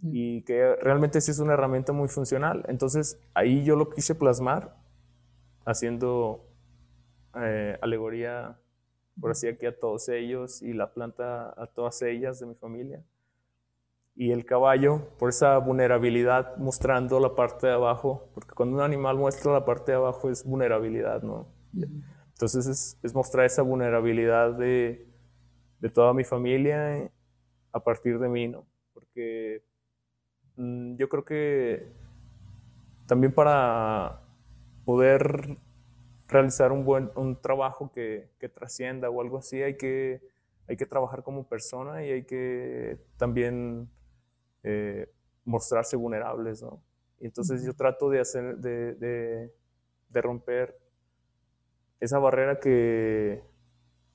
[0.03, 2.63] Y que realmente sí es una herramienta muy funcional.
[2.69, 4.77] Entonces, ahí yo lo quise plasmar
[5.65, 6.45] haciendo
[7.35, 8.57] eh, alegoría
[9.19, 13.03] por así aquí a todos ellos y la planta a todas ellas de mi familia.
[14.15, 19.17] Y el caballo, por esa vulnerabilidad, mostrando la parte de abajo, porque cuando un animal
[19.17, 21.47] muestra la parte de abajo es vulnerabilidad, ¿no?
[22.33, 25.07] Entonces es, es, mostrar esa vulnerabilidad de,
[25.79, 27.09] de toda mi familia
[27.71, 28.67] a partir de mí, ¿no?
[28.93, 29.63] Porque
[30.57, 31.91] mm, yo creo que
[33.07, 34.21] también para
[34.85, 35.57] poder
[36.27, 40.21] realizar un buen un trabajo que, que, trascienda o algo así, hay que,
[40.67, 43.89] hay que trabajar como persona y hay que también
[44.63, 45.09] eh,
[45.45, 46.81] mostrarse vulnerables, ¿no?
[47.19, 49.53] Y entonces yo trato de hacer, de, de,
[50.09, 50.77] de romper
[51.99, 53.43] esa barrera que,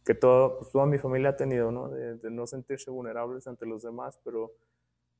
[0.04, 1.88] que todo, pues, toda mi familia ha tenido, ¿no?
[1.88, 4.52] De, de, no sentirse vulnerables ante los demás, pero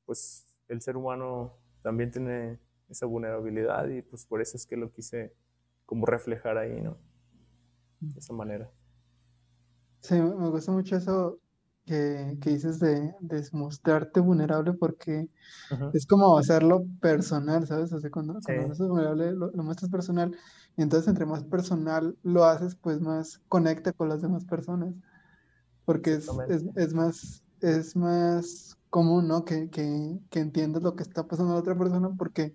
[0.05, 4.91] pues el ser humano también tiene esa vulnerabilidad y pues por eso es que lo
[4.91, 5.35] quise
[5.87, 6.99] como reflejar ahí, ¿no?
[8.01, 8.71] De esa manera.
[10.01, 11.41] Sí, me gusta mucho eso
[11.89, 15.31] que, que dices de, de, mostrarte vulnerable porque
[15.71, 15.91] uh-huh.
[15.95, 17.91] es como hacerlo personal, ¿sabes?
[17.95, 18.41] O sea, cuando, sí.
[18.45, 20.37] cuando eres vulnerable lo, lo, muestras personal
[20.77, 24.95] y entonces entre más personal lo haces, pues más conecta con las demás personas
[25.87, 29.47] porque es, es, es más es más común, ¿no?
[29.47, 32.55] Que, que, que entiendas lo que está pasando a la otra persona porque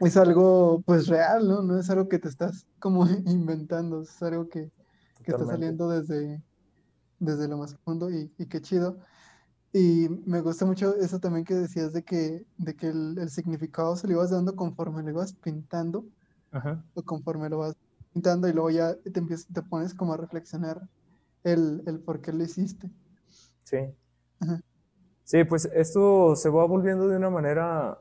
[0.00, 1.62] es algo pues real, ¿no?
[1.62, 4.70] No es algo que te estás como inventando, es algo que,
[5.24, 6.42] que está saliendo desde,
[7.18, 8.98] desde lo más profundo y, y, qué chido.
[9.72, 13.96] Y me gusta mucho eso también que decías de que, de que el, el significado
[13.96, 16.04] se lo ibas dando conforme lo ibas pintando,
[16.50, 16.82] Ajá.
[16.94, 17.76] o conforme lo vas
[18.12, 20.88] pintando y luego ya te, empiezas, te pones como a reflexionar
[21.44, 22.90] el, el por qué lo hiciste.
[23.64, 23.78] Sí.
[24.40, 24.60] Ajá.
[25.24, 27.98] Sí, pues esto se va volviendo de una manera,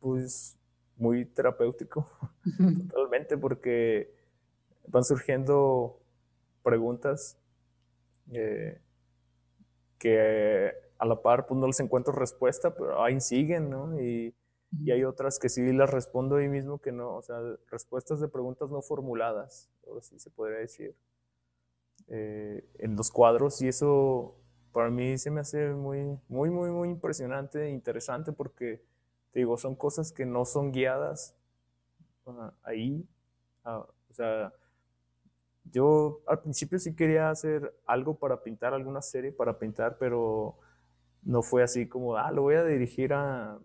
[0.00, 0.58] pues,
[0.96, 2.08] muy terapéutico,
[2.90, 4.12] totalmente, porque
[4.88, 6.00] van surgiendo
[6.64, 7.38] preguntas
[8.32, 8.80] eh,
[9.98, 14.00] que a la par pues no les encuentro respuesta, pero ahí siguen, ¿no?
[14.00, 14.34] Y,
[14.80, 17.38] y, hay otras que sí las respondo ahí mismo que no, o sea,
[17.70, 20.96] respuestas de preguntas no formuladas, o así se podría decir,
[22.08, 24.36] eh, en los cuadros, y eso
[24.72, 28.82] para mí se me hace muy, muy, muy, muy impresionante, interesante, porque,
[29.32, 31.36] te digo, son cosas que no son guiadas
[32.24, 33.06] uh, ahí,
[33.64, 34.52] uh, o sea,
[35.64, 40.58] yo al principio sí quería hacer algo para pintar, alguna serie para pintar, pero
[41.22, 43.58] no fue así como, ah, lo voy a dirigir a,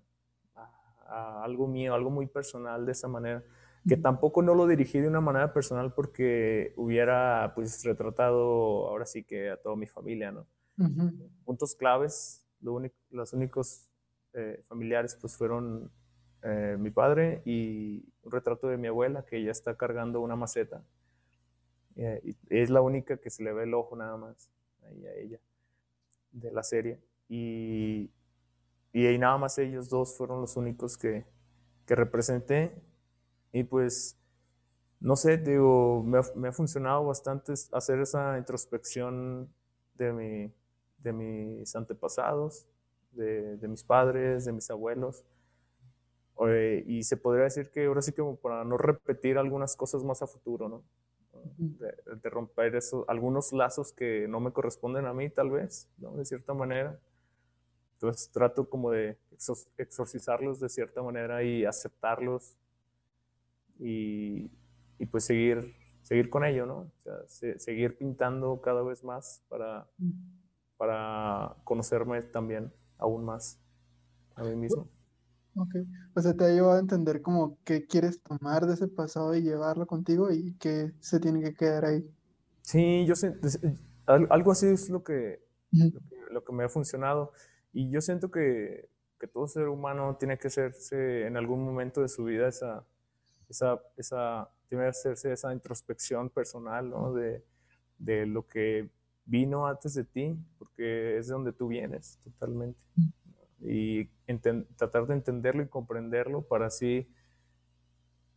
[0.56, 0.72] a,
[1.08, 3.44] a algo mío, algo muy personal de esa manera.
[3.88, 9.24] Que tampoco no lo dirigí de una manera personal porque hubiera pues retratado ahora sí
[9.24, 10.46] que a toda mi familia, ¿no?
[10.78, 11.30] Uh -huh.
[11.46, 13.90] Puntos claves, lo único, los únicos
[14.34, 15.90] eh, familiares pues fueron
[16.44, 20.84] eh, mi padre y un retrato de mi abuela que ya está cargando una maceta.
[21.98, 24.52] Eh, es la única que se le ve el ojo nada más
[24.84, 25.40] ahí a ella
[26.32, 27.02] de la serie.
[27.28, 28.12] Y,
[28.94, 31.26] y ahí nada más ellos dos fueron los únicos que,
[31.86, 32.74] que representé.
[33.52, 34.18] Y pues,
[35.00, 39.52] no sé, digo, me ha, me ha, funcionado bastante hacer esa introspección
[39.96, 40.54] de, mi,
[41.00, 42.68] de mis antepasados,
[43.12, 45.26] de, de mis padres, de mis abuelos.
[46.48, 50.22] Eh, y se podría decir que ahora sí como para no repetir algunas cosas más
[50.22, 50.84] a futuro, ¿no?
[51.58, 56.16] De, de, romper eso, algunos lazos que no me corresponden a mí, tal vez, ¿no?
[56.16, 57.00] de cierta manera.
[57.94, 59.18] Entonces trato como de
[59.78, 62.58] exorcizarlos de cierta manera y aceptarlos
[63.80, 64.52] y,
[65.00, 66.78] y pues seguir, seguir con ello, ¿no?
[66.78, 69.88] O sea, se, seguir pintando cada vez más para,
[70.78, 73.60] para conocerme también aún más
[74.36, 74.88] a mí mismo.
[75.60, 75.74] Ok,
[76.14, 79.42] o sea, te ha llevado a entender como qué quieres tomar de ese pasado y
[79.42, 82.08] llevarlo contigo y que se tiene que quedar ahí.
[82.62, 83.34] Sí, yo sé,
[84.06, 85.42] algo así es lo que,
[85.74, 85.94] uh -huh.
[85.94, 87.32] lo que, lo que, me ha funcionado
[87.74, 88.90] y yo siento que,
[89.20, 92.86] que, todo ser humano tiene que hacerse en algún momento de su vida esa,
[93.50, 97.14] esa, esa tiene que hacerse esa introspección personal, ¿no?
[97.14, 97.44] De,
[97.98, 98.92] de lo que
[99.26, 102.80] vino antes de ti, porque es de donde tú vienes totalmente.
[102.96, 103.17] Uh -huh
[103.60, 104.06] y
[104.76, 107.08] tratar de entenderlo y comprenderlo para así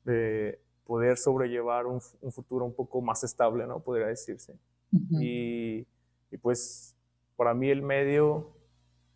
[0.07, 3.81] eh, poder sobrellevar un, un, futuro un poco más estable, ¿no?
[3.81, 4.59] Podría decirse.
[4.93, 5.23] Uh -huh.
[5.23, 5.87] y,
[6.31, 6.97] y, pues
[7.37, 8.51] para mí el medio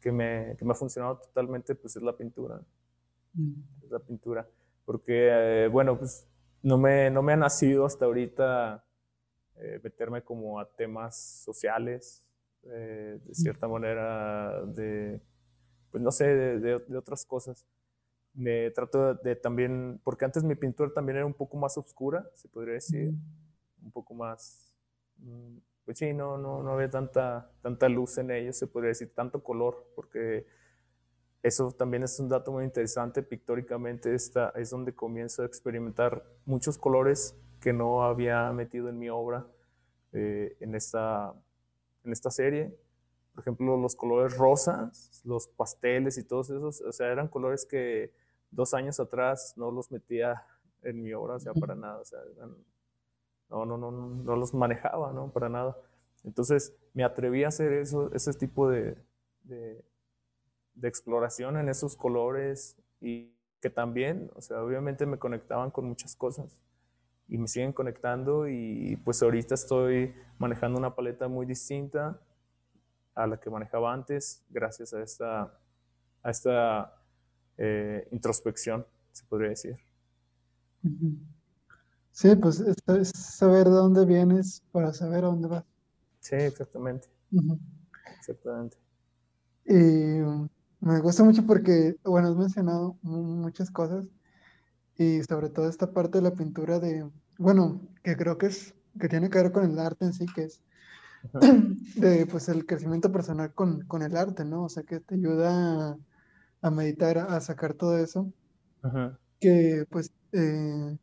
[0.01, 2.61] que me, que me, ha funcionado totalmente pues es la pintura.
[3.37, 3.85] Uh -huh.
[3.85, 4.49] Es la pintura.
[4.85, 6.29] Porque, eh, bueno, pues
[6.63, 8.85] no me, no me ha nacido hasta ahorita
[9.57, 12.27] eh, meterme como a temas sociales,
[12.65, 15.21] eh, de cierta manera, de
[15.95, 17.65] pues no sé, de, de, de otras cosas.
[18.33, 22.29] Me trato de, de, también, porque antes mi pintura también era un poco más oscura,
[22.35, 23.15] se podría decir,
[23.81, 24.75] un poco más
[25.19, 29.15] mm, pues sí, no, no, no había tanta, tanta luz en ellos, se podría decir,
[29.15, 30.49] tanto color, porque
[31.45, 33.23] eso también es un dato muy interesante.
[33.23, 39.11] Pictóricamente esta es donde comienzo a experimentar muchos colores que no había metido en mi
[39.11, 39.47] obra
[40.13, 41.35] eh, en, esta,
[42.03, 42.77] en esta serie.
[43.35, 48.13] Por ejemplo, los colores rosas, los pasteles y todos esos, o sea, eran colores que
[48.51, 50.47] dos años atrás no los metía
[50.83, 52.21] en mi obra, o sea, para nada, o sea,
[53.51, 55.33] no, no, no, no los manejaba, ¿no?
[55.33, 55.77] Para nada.
[56.23, 58.97] Entonces me atreví a hacer eso, ese tipo de,
[59.43, 66.15] de exploración en esos colores y que también, o sea, obviamente me conectaban con muchas
[66.15, 66.59] cosas
[67.29, 72.21] y me siguen conectando y pues ahorita estoy manejando una paleta muy distinta
[73.15, 75.59] a la que manejaba antes gracias a esta,
[76.23, 76.95] a esta
[77.57, 79.77] eh, introspección, se podría decir.
[82.11, 85.65] Sí, pues es, saber de dónde vienes para saber a dónde vas.
[86.21, 87.09] Sí, exactamente.
[88.19, 88.77] Exactamente.
[89.67, 90.21] Y
[90.81, 94.05] me gusta mucho porque, bueno, has mencionado muchas cosas
[94.97, 99.09] y sobre todo esta parte de la pintura de, bueno, que creo que es, que
[99.09, 100.63] tiene que ver con el arte en sí, que es
[101.97, 104.65] de, pues, el crecimiento personal con, con el arte, ¿no?
[104.65, 105.97] O sea, que te ayuda
[106.61, 108.33] a, meditar, a, sacar todo eso,
[109.41, 110.97] que pues, eh,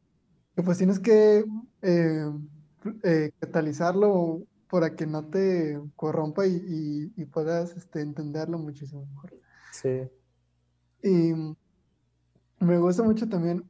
[0.55, 1.45] que pues tienes que
[1.81, 2.31] eh,
[3.03, 9.33] eh, catalizarlo para que no te corrompa y, y puedas este, entenderlo muchísimo mejor.
[9.71, 10.09] Sí.
[11.03, 11.33] Y
[12.59, 13.63] me gusta mucho también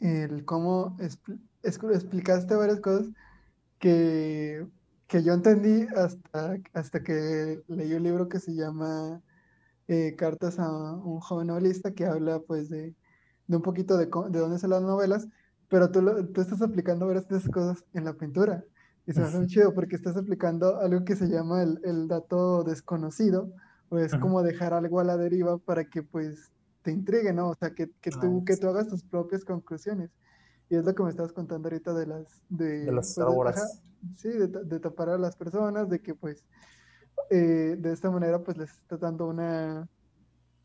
[0.00, 0.96] el cómo
[1.62, 3.08] explicaste varias cosas
[3.78, 4.66] que,
[5.06, 9.22] que, yo entendí hasta, hasta que leí un libro que se llama
[9.88, 12.94] eh, Cartas a un joven novelista que habla pues de,
[13.46, 15.28] de un poquito de, de dónde son las novelas,
[15.68, 18.64] pero tú, tú estás aplicando varias de esas cosas en la pintura.
[19.06, 22.08] Y se me hace muy chido porque estás aplicando algo que se llama el, el
[22.08, 23.52] dato desconocido,
[23.90, 26.50] pues como dejar algo a la deriva para que pues
[26.82, 27.48] te intrigue, ¿no?
[27.48, 30.10] O sea, que, que tú, que tú hagas tus propias conclusiones.
[30.68, 32.42] Y es lo que me estabas contando ahorita de las...
[32.48, 33.82] De, de las pues,
[34.16, 36.44] sí, de, de, tapar a las personas, de que pues
[37.30, 39.88] eh, de esta manera pues les estás dando una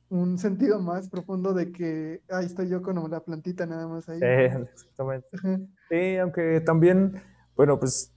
[0.09, 4.19] un sentido más profundo de que ahí estoy yo con la plantita nada más ahí.
[4.19, 5.27] Sí, exactamente.
[5.89, 7.21] Sí, aunque también,
[7.55, 8.11] bueno, pues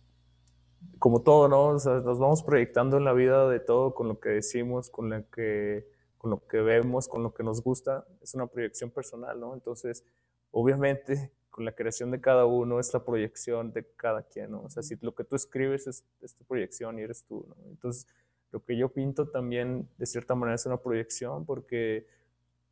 [0.99, 1.67] como todo, ¿no?
[1.69, 5.11] O sea, nos vamos proyectando en la vida de todo con lo que decimos, con
[5.11, 8.07] lo que, con lo que vemos, con lo que nos gusta.
[8.23, 9.53] Es una proyección personal, ¿no?
[9.53, 10.05] Entonces,
[10.51, 14.63] obviamente, con la creación de cada uno es la proyección de cada quien, ¿no?
[14.63, 16.03] O sea, si lo que tú escribes es,
[16.35, 17.55] tu proyección y eres tú, ¿no?
[17.69, 18.09] Entonces,
[18.51, 22.07] lo que yo pinto también, de cierta manera, es una proyección porque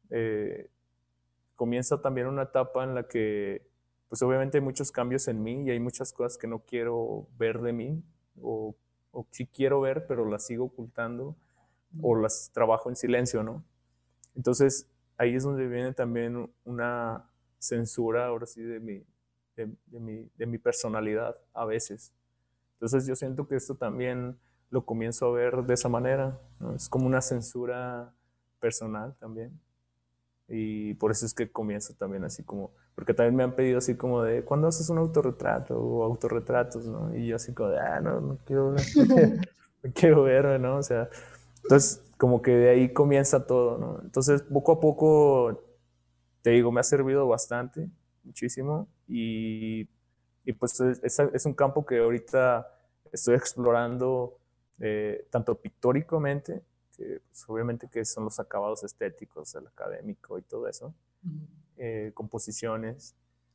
[0.08, 0.70] eh,
[1.56, 3.66] comienza también una etapa en la que,
[4.08, 7.60] pues obviamente hay muchos cambios en mí y hay muchas cosas que no quiero ver
[7.60, 8.02] de mí,
[8.40, 8.74] o,
[9.12, 11.36] o sí quiero ver, pero las sigo ocultando
[12.00, 13.62] o las trabajo en silencio, ¿no?
[14.34, 14.88] Entonces,
[15.18, 17.29] ahí es donde viene también una
[17.60, 19.04] censura, ahora sí, de mi,
[19.54, 19.68] de,
[20.00, 22.12] mi, de mi personalidad a veces.
[22.72, 24.36] Entonces, yo siento que esto también
[24.70, 26.74] lo comienzo a ver de esa manera, ¿no?
[26.74, 28.12] Es como una censura
[28.58, 29.60] personal también.
[30.48, 33.96] Y por eso es que comienzo también así como, porque también me han pedido así
[33.96, 37.14] como de, ¿cuándo haces un autorretrato o autorretratos, no?
[37.16, 40.78] Y yo así como de, ah, no, no quiero, no quiero ver, ¿no?
[40.78, 41.08] O sea,
[41.62, 44.00] entonces como que de ahí comienza todo, ¿no?
[44.02, 45.62] Entonces poco a poco,
[46.42, 47.88] te digo, me ha servido bastante,
[48.24, 49.88] muchísimo, y,
[50.44, 52.66] y pues es, es, un campo que ahorita
[53.12, 54.38] estoy explorando
[54.78, 56.62] eh, tanto pictóricamente,
[56.96, 60.94] pues, obviamente que son los acabados estéticos, el académico y todo eso,
[61.76, 63.14] eh, composiciones,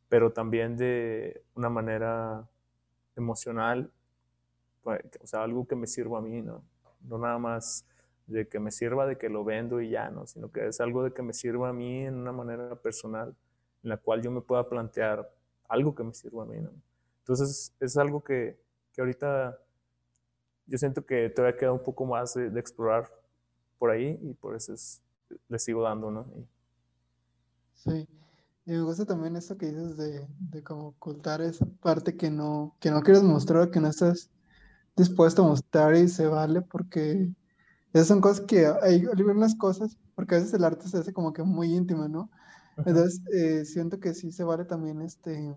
[0.09, 2.47] pero también de una manera
[3.15, 3.91] emocional,
[4.83, 6.63] pues, o sea, algo que me sirva a mí, ¿no?
[7.01, 7.85] No nada más
[8.27, 10.25] de que me sirva de que lo vendo y ya, ¿no?
[10.25, 13.35] Sino que es algo de que me sirva a mí en una manera personal,
[13.83, 15.29] en la cual yo me pueda plantear
[15.67, 16.71] algo que me sirva a mí, ¿no?
[17.19, 18.59] Entonces, es algo que,
[18.93, 19.59] que ahorita
[20.67, 23.11] yo siento que todavía queda un poco más de, explorar
[23.77, 25.01] por ahí y por eso es,
[25.47, 26.25] le sigo dando, ¿no?
[27.73, 28.07] Sí,
[28.65, 32.75] y me gusta también esto que dices de, de como ocultar esa parte que no,
[32.79, 34.29] que no quieres mostrar, que no estás
[34.95, 37.31] dispuesto a mostrar y se vale porque
[37.95, 41.31] esas son cosas que hay, unas cosas, porque a veces el arte se hace como
[41.31, 42.29] que muy íntimo, ¿no?
[42.75, 45.55] Entonces, eh, siento que sí se vale también, este,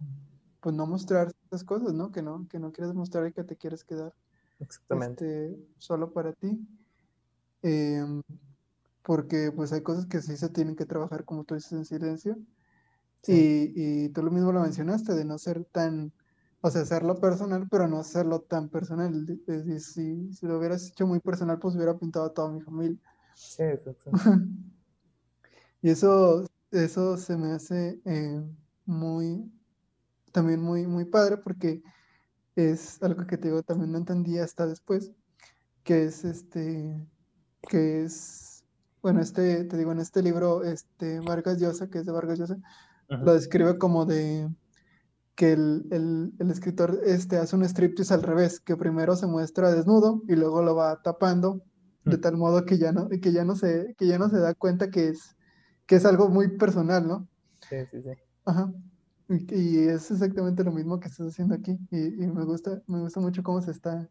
[0.60, 2.12] pues no mostrar esas cosas, ¿no?
[2.12, 4.14] Que no, que no quieres mostrar y que te quieres quedar.
[4.60, 5.46] Exactamente.
[5.46, 6.64] Este, solo para ti.
[7.62, 8.22] Em,
[9.02, 12.38] porque pues hay cosas que sí se tienen que trabajar, como tú dices, en silencio.
[13.26, 16.12] Y, y, tú lo mismo lo mencionaste, de no ser tan,
[16.60, 19.14] o sea, hacerlo personal, pero no hacerlo tan personal.
[19.46, 22.60] Es decir, si, si lo hubieras hecho muy personal, pues hubiera pintado a toda mi
[22.60, 22.98] familia.
[23.34, 24.10] Sí, exacto.
[25.82, 28.42] y eso, eso se me hace eh,
[28.84, 29.50] muy,
[30.32, 31.82] también muy, muy padre porque
[32.56, 35.12] es algo que te digo, también no entendí hasta después,
[35.84, 37.06] que es este,
[37.68, 38.64] que es,
[39.00, 42.58] bueno, este, te digo, en este libro, este, Vargas Llosa, que es de Vargas Llosa,
[43.08, 44.50] lo describe como de
[45.38, 50.34] que el, escritor este, hace un striptease al revés, que primero se muestra desnudo y
[50.34, 51.62] luego lo va tapando
[52.04, 54.54] de tal modo que ya no, que ya no se, que ya no se da
[54.54, 55.36] cuenta que es,
[55.86, 57.28] que es algo muy personal, ¿no?
[57.68, 58.10] Sí, sí, sí.
[58.46, 58.72] Ajá.
[59.28, 61.78] Y, es exactamente lo mismo que estás haciendo aquí.
[61.92, 64.08] Y, me gusta, me gusta mucho cómo se está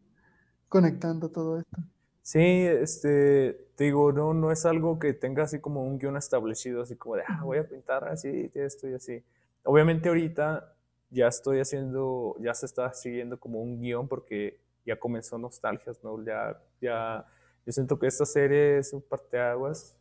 [0.70, 1.76] conectando todo esto.
[2.22, 6.80] Sí, este, te digo, no, no es algo que tenga así como un guion establecido,
[6.80, 9.22] así como de, ah, voy a pintar así, esto y así.
[9.64, 10.77] Obviamente ahorita
[11.10, 16.22] ya estoy haciendo, ya se está siguiendo como un guion porque ya comenzó Nostalgias, ¿no?
[16.24, 17.26] Ya, ya,
[17.66, 19.96] yo siento que esta serie es un parteaguas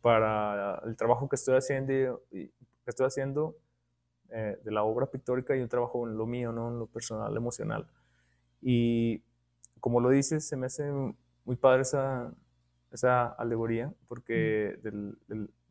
[0.00, 2.50] para el trabajo que estoy haciendo que
[2.86, 3.56] estoy haciendo
[4.30, 6.68] eh, de la obra pictórica y un trabajo en lo mío, ¿no?
[6.68, 7.86] En lo personal, emocional.
[8.60, 9.22] Y
[9.80, 10.90] como lo dices, se me hace
[11.44, 12.32] muy padre esa,
[12.90, 15.18] esa alegoría, porque del,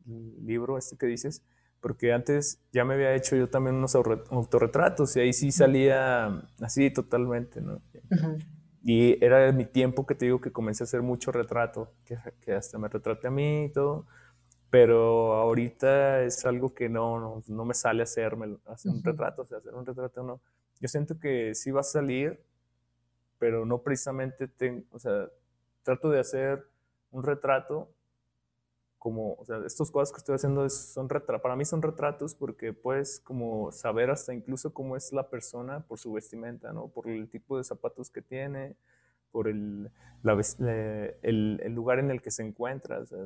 [0.06, 1.44] libro este que dices,
[1.80, 6.90] porque antes ya me había hecho yo también unos autorretratos y ahí sí salía así
[6.90, 7.80] totalmente, ¿no?
[8.82, 12.52] Y era mi tiempo que te digo que comencé a hacer mucho retrato, que, que
[12.54, 14.06] hasta me retrate a mí y todo
[14.70, 19.58] pero ahorita es algo que no, no, me sale hacerme, hacer un retrato, o sea,
[19.58, 20.40] hacer un retrato no.
[20.80, 22.38] Yo siento que sí va a salir,
[23.38, 25.28] pero no precisamente, tengo, o sea,
[25.82, 26.66] trato de hacer
[27.10, 27.90] un retrato
[29.08, 32.74] como, o sea, estas cosas que estoy haciendo son retratos, para mí son retratos porque
[32.74, 36.88] puedes como saber hasta incluso cómo es la persona por su vestimenta, ¿no?
[36.88, 38.76] Por el tipo de zapatos que tiene,
[39.32, 39.90] por el,
[40.22, 43.18] el, el lugar en el que se encuentra, o sea,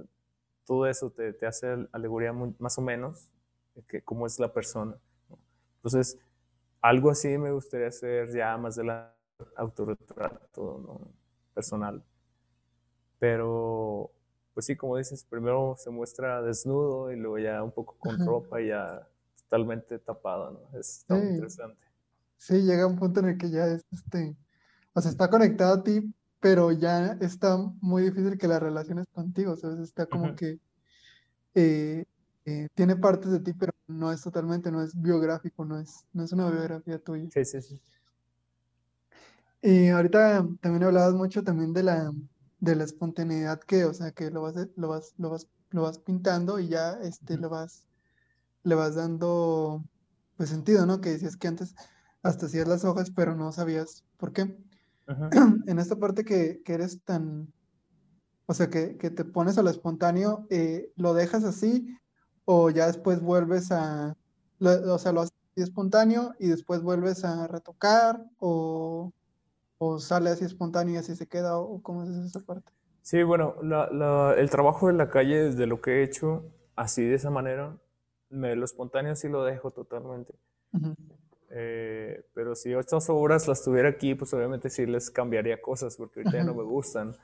[0.64, 3.32] todo eso te, te hace alegoría más o menos
[3.74, 4.96] de que cómo es la persona.
[5.76, 6.16] Entonces,
[6.80, 9.16] algo así me gustaría hacer ya más de la
[9.56, 11.00] autorretrato ¿no?
[11.54, 12.04] personal.
[13.18, 14.12] Pero,
[14.54, 18.60] pues sí, como dices, primero se muestra desnudo y luego ya un poco con ropa
[18.60, 19.08] y ya
[19.44, 20.78] totalmente tapado, ¿no?
[20.78, 21.80] Es tan interesante.
[22.36, 24.36] Sí, llega un punto en el que ya es este,
[24.94, 29.56] o sea, está conectado a ti, pero ya está muy difícil que la relaciones contigo,
[29.56, 29.78] ¿sabes?
[29.78, 30.58] Está como que
[31.54, 32.04] eh,
[32.44, 36.24] eh, tiene partes de ti, pero no es totalmente, no es biográfico, no es, no
[36.24, 37.28] es una biografía tuya.
[37.32, 37.80] Sí, sí, sí.
[39.62, 42.12] Y ahorita también hablabas mucho también de la,
[42.62, 45.98] de la espontaneidad que, o sea, que lo vas, lo vas, lo vas, lo vas
[45.98, 47.88] pintando y ya este, lo vas,
[48.62, 49.82] le vas dando
[50.36, 51.00] pues sentido, ¿no?
[51.00, 51.74] Que decías que antes
[52.22, 54.56] hasta hacías las hojas, pero no sabías por qué.
[55.66, 57.52] en esta parte que, eres tan,
[58.46, 61.98] o sea, que, te pones a lo espontáneo, eh, ¿lo dejas así
[62.44, 64.16] o ya después vuelves a,
[64.60, 69.12] o sea, lo haces espontáneo y después vuelves a retocar o,
[69.98, 72.72] sale así espontáneo y así se queda o cómo es esa parte?
[73.02, 73.56] Sí, bueno,
[74.36, 76.44] el trabajo en la calle, desde lo que he hecho,
[76.76, 77.76] así de esa manera,
[78.30, 80.34] me, lo espontáneo sí lo dejo totalmente.
[81.50, 86.20] Eh, pero si estas obras las tuviera aquí, pues obviamente sí les cambiaría cosas porque
[86.20, 87.14] ahorita ya no me gustan.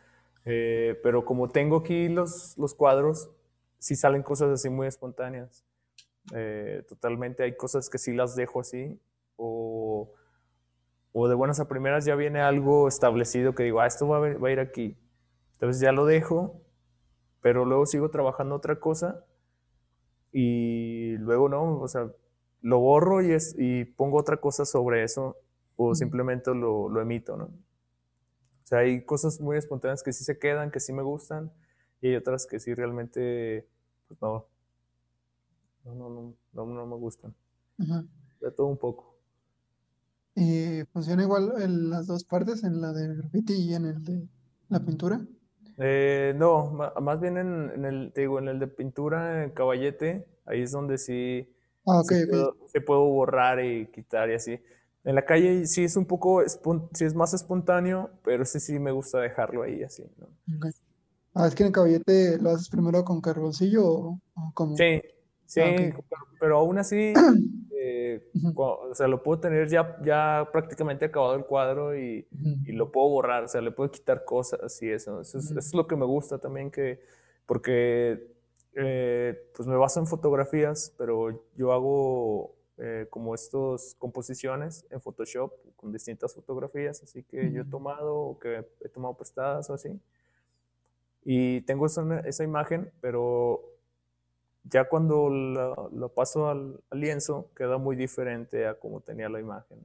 [0.44, 3.30] Eh, pero como tengo aquí los, los cuadros,
[3.78, 5.64] sí salen cosas así muy espontáneas.
[6.34, 9.07] Eh, totalmente hay cosas que sí las dejo así o,
[11.20, 14.38] o, de buenas a primeras ya viene algo establecido que digo, ah, esto va a,
[14.38, 14.96] va a ir aquí.
[15.54, 16.60] Entonces ya lo dejo,
[17.40, 19.24] pero luego sigo trabajando otra cosa
[20.32, 22.10] y luego no, o sea,
[22.62, 25.36] lo borro y, es, y pongo otra cosa sobre eso
[25.76, 27.44] o simplemente lo, lo, emito, ¿no?
[27.44, 31.52] O sea, hay cosas muy espontáneas que sí se quedan, que sí me gustan
[32.00, 33.66] y hay otras que sí realmente,
[34.06, 34.46] pues no,
[35.84, 37.34] no, no, no, no, me gustan.
[37.78, 39.17] De todo un poco.
[40.40, 44.28] ¿Y funciona igual en las dos partes, en la de graffiti y en el de
[44.68, 45.20] la pintura?
[45.78, 46.70] Eh, no,
[47.00, 50.72] más bien en, en, el, te digo, en el de pintura, en caballete, ahí es
[50.72, 51.48] donde sí
[51.90, 54.60] Ah, se, puedo, borrar y quitar y así.
[55.04, 56.42] En la calle sí es un poco,
[56.92, 60.04] sí es más espontáneo, pero sí sí me gusta dejarlo ahí así.
[60.18, 60.28] ¿no?
[61.32, 64.20] Ah, es que en el caballete lo haces primero con carboncillo o,
[64.52, 64.76] como...
[64.76, 65.00] Sí,
[65.46, 65.94] sí, ah,
[66.38, 67.14] pero, aún así,
[67.88, 68.22] eh,
[68.54, 72.26] o sea, lo puedo tener ya, ya prácticamente acabado el cuadro y,
[72.64, 75.20] y, lo puedo borrar, o sea, le puedo quitar cosas y eso.
[75.20, 77.00] Eso es, eso es lo que me gusta también, que,
[77.46, 78.32] porque
[78.74, 85.52] eh, pues me baso en fotografías, pero yo hago eh, como estas composiciones en Photoshop
[85.76, 90.00] con distintas fotografías, así que yo he tomado o que he tomado prestadas o así.
[91.24, 93.67] Y tengo esa, esa imagen, pero
[94.64, 99.78] ya cuando lo, paso al, lienzo queda muy diferente a como tenía la imagen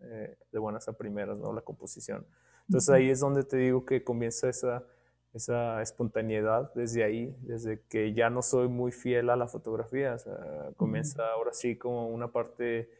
[0.00, 1.52] eh, de buenas a primeras, ¿no?
[1.52, 2.26] La composición.
[2.68, 4.84] Entonces ahí es donde te digo que comienza esa,
[5.32, 10.14] esa espontaneidad desde ahí, desde que ya no soy muy fiel a la fotografía.
[10.14, 12.90] O sea, comienza ahora sí como una parte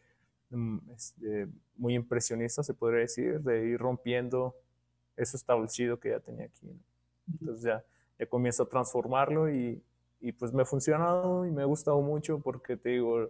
[0.50, 4.56] mm, este, muy impresionista, se podría decir, de ir rompiendo
[5.16, 6.68] eso establecido que ya tenía aquí.
[7.30, 7.84] Entonces ya,
[8.18, 9.82] ya comienzo a transformarlo y,
[10.22, 13.28] y pues me ha funcionado y me ha gustado mucho porque te digo,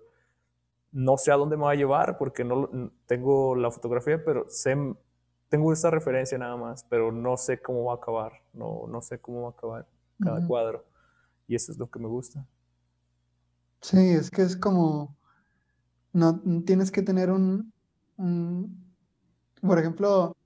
[0.92, 4.76] no sé a dónde me va a llevar porque no tengo la fotografía, pero sé,
[5.48, 9.18] tengo esa referencia nada más, pero no sé cómo va a acabar, no, no sé
[9.18, 9.88] cómo va a acabar
[10.22, 10.84] cada cuadro.
[11.48, 12.46] Y eso es lo que me gusta.
[13.80, 15.16] Sí, es que es como,
[16.12, 17.72] no, tienes que tener un,
[19.62, 20.36] por ejemplo,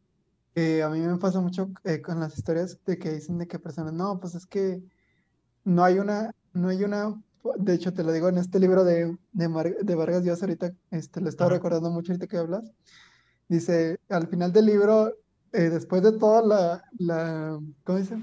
[0.55, 3.59] eh, a mí me pasa mucho eh, con las historias de que dicen de que
[3.59, 4.83] personas, no, pues es que
[5.67, 7.21] no hay una, no hay una,
[7.57, 11.29] de hecho te lo digo en este libro de, de, Vargas Llosa, ahorita este, lo
[11.29, 12.73] estaba recordando mucho ahorita que hablas,
[13.49, 15.13] dice, al final del libro,
[15.53, 18.17] eh, después de toda la, la, ¿cómo dice?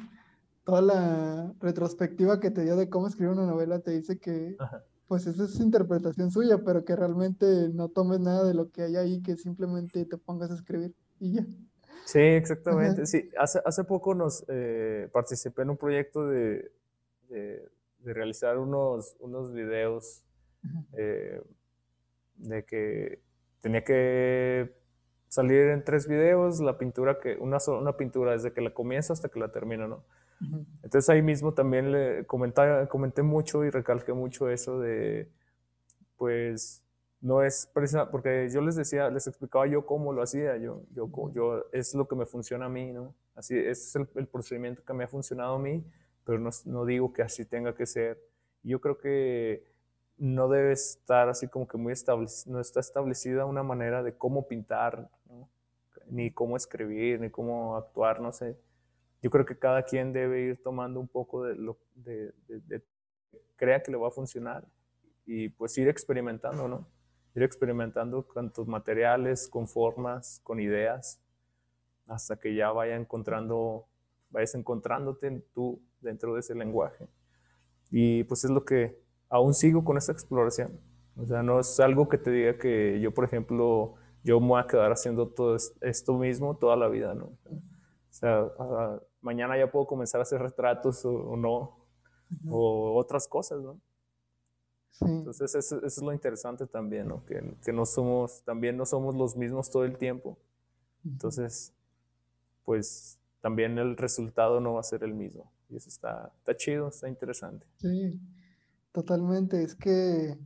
[0.63, 4.55] Toda la retrospectiva que te dio de cómo escribir una novela, te dice que,
[5.07, 8.95] pues esa es interpretación suya, pero que realmente no tomes nada de lo que hay
[8.95, 11.45] ahí, que simplemente te pongas a escribir y ya.
[12.05, 13.05] Sí, exactamente.
[13.05, 16.71] Sí, hace, hace poco nos eh, participé en un proyecto de,
[17.33, 17.69] de,
[18.03, 20.25] realizar unos, unos videos
[20.97, 21.41] eh,
[22.35, 23.21] de que
[23.61, 24.75] tenía que
[25.29, 29.29] salir en tres videos la pintura que una una pintura desde que la comienza hasta
[29.29, 30.03] que la termina no
[30.83, 35.31] entonces ahí mismo también le comenté, comenté mucho y recalqué mucho eso de
[36.17, 36.83] pues
[37.21, 37.69] no es
[38.11, 42.07] porque yo les decía les explicaba yo cómo lo hacía yo yo yo es lo
[42.07, 45.55] que me funciona a mí no así es el, el procedimiento que me ha funcionado
[45.55, 45.83] a mí
[46.25, 48.21] pero no, digo que así tenga que ser.
[48.63, 49.65] Yo creo que
[50.17, 54.47] no debe estar así como que muy establecida, no está establecida una manera de cómo
[54.47, 55.09] pintar,
[56.09, 58.57] ni cómo escribir, ni cómo actuar, no sé.
[59.21, 62.33] Yo creo que cada quien debe ir tomando un poco de lo de,
[63.55, 64.65] crea que le va a funcionar
[65.25, 66.87] y pues ir experimentando, ¿no?
[67.35, 71.21] Ir experimentando con tus materiales, con formas, con ideas,
[72.07, 73.87] hasta que ya vaya encontrando,
[74.29, 77.07] vayas encontrándote tú dentro de ese lenguaje.
[77.89, 80.79] Y pues es lo que aún sigo con esa exploración.
[81.15, 84.61] O sea, no es algo que te diga que yo, por ejemplo, yo me voy
[84.61, 87.25] a quedar haciendo todo esto mismo toda la vida, ¿no?
[87.25, 88.47] O sea,
[89.21, 91.85] mañana ya puedo comenzar a hacer retratos o, no,
[92.49, 93.79] o otras cosas, ¿no?
[95.01, 97.25] Entonces eso, es lo interesante también, ¿no?
[97.25, 100.37] Que, que, no somos, también no somos los mismos todo el tiempo.
[101.03, 101.73] Entonces,
[102.63, 105.52] pues también el resultado no va a ser el mismo.
[105.69, 107.65] Y eso está, está chido, está interesante.
[107.77, 108.19] Sí,
[108.91, 109.63] totalmente.
[109.63, 110.37] Es que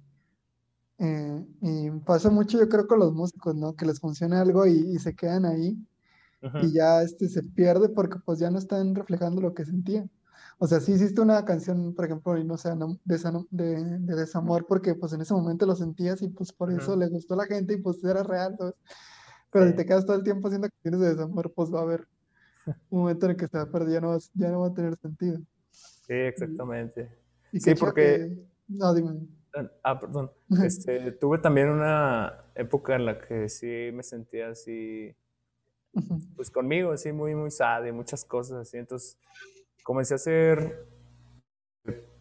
[1.00, 3.76] eh, y pasa mucho, yo creo, con los músicos, ¿no?
[3.76, 5.78] Que les funciona algo y, se quedan ahí
[6.62, 10.10] y ya este se pierde porque pues ya no están reflejando lo que sentían.
[10.60, 12.70] O sea, sí hiciste una canción, por ejemplo, y no sé,
[13.06, 13.18] de,
[13.52, 17.36] de, desamor porque pues en ese momento lo sentías y pues por eso le gustó
[17.36, 18.58] a la gente y pues era real,
[19.52, 22.08] Pero si te quedas todo el tiempo haciendo canciones de desamor, pues va a haber
[22.90, 24.74] un momento en el que se va a perder, ya no, ya no va a
[24.74, 25.40] tener sentido.
[25.72, 27.10] Sí, exactamente.
[27.54, 28.38] sí, porque...
[28.68, 29.28] No, dime.
[29.84, 30.32] Ah, perdón.
[30.64, 35.16] Este, tuve también una época en la que sí me sentía así,
[36.36, 38.78] pues conmigo, así muy, muy sad y muchas cosas así.
[38.78, 39.18] Entonces
[39.84, 40.86] comencé a hacer,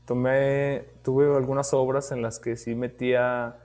[0.07, 3.59] tomé, tuve algunas obras en las que sí metía,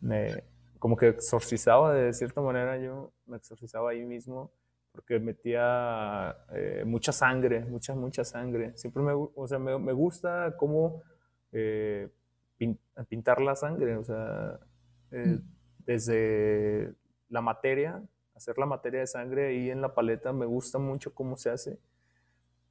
[0.00, 0.44] me,
[0.78, 4.50] como que exorcizaba de cierta manera yo, me exorcizaba ahí mismo
[4.96, 8.72] porque metía eh, mucha sangre, mucha, mucha sangre.
[8.76, 11.02] Siempre me, o sea, me, me gusta cómo
[11.52, 12.08] eh,
[13.08, 14.58] pintar la sangre, o sea,
[15.10, 15.42] eh, mm.
[15.84, 16.94] desde
[17.28, 18.02] la materia,
[18.34, 21.78] hacer la materia de sangre ahí en la paleta, me gusta mucho cómo se hace.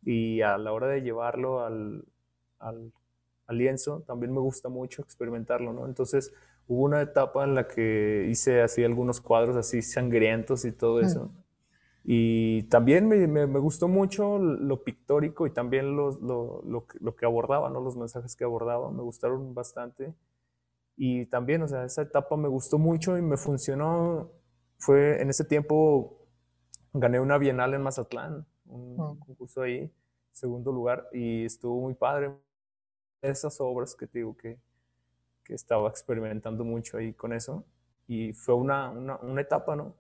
[0.04, 2.06] Y a la hora de llevarlo al,
[2.58, 2.92] al,
[3.50, 5.86] lienzo, también me gusta mucho experimentarlo, ¿no?
[5.86, 6.34] Entonces,
[6.68, 11.45] hubo una etapa en la que hice así algunos cuadros así sangrientos y todo mm.
[12.08, 17.26] Y también me, me, gustó mucho lo pictórico y también lo, lo, lo, lo, que
[17.26, 17.82] abordaba, ¿no?
[17.82, 20.14] los mensajes que abordaba, me gustaron bastante.
[20.96, 24.30] Y también, o sea, esa etapa me gustó mucho y me funcionó.
[24.78, 26.28] Fue en ese tiempo,
[26.94, 29.16] gané una bienal en Mazatlán, un ah.
[29.26, 29.92] concurso ahí,
[30.32, 32.36] segundo lugar, y estuvo muy padre.
[33.24, 34.60] Esas obras que te digo que,
[35.44, 37.66] que estaba experimentando mucho ahí con eso.
[38.08, 39.96] Y fue una, una, una etapa, ¿no?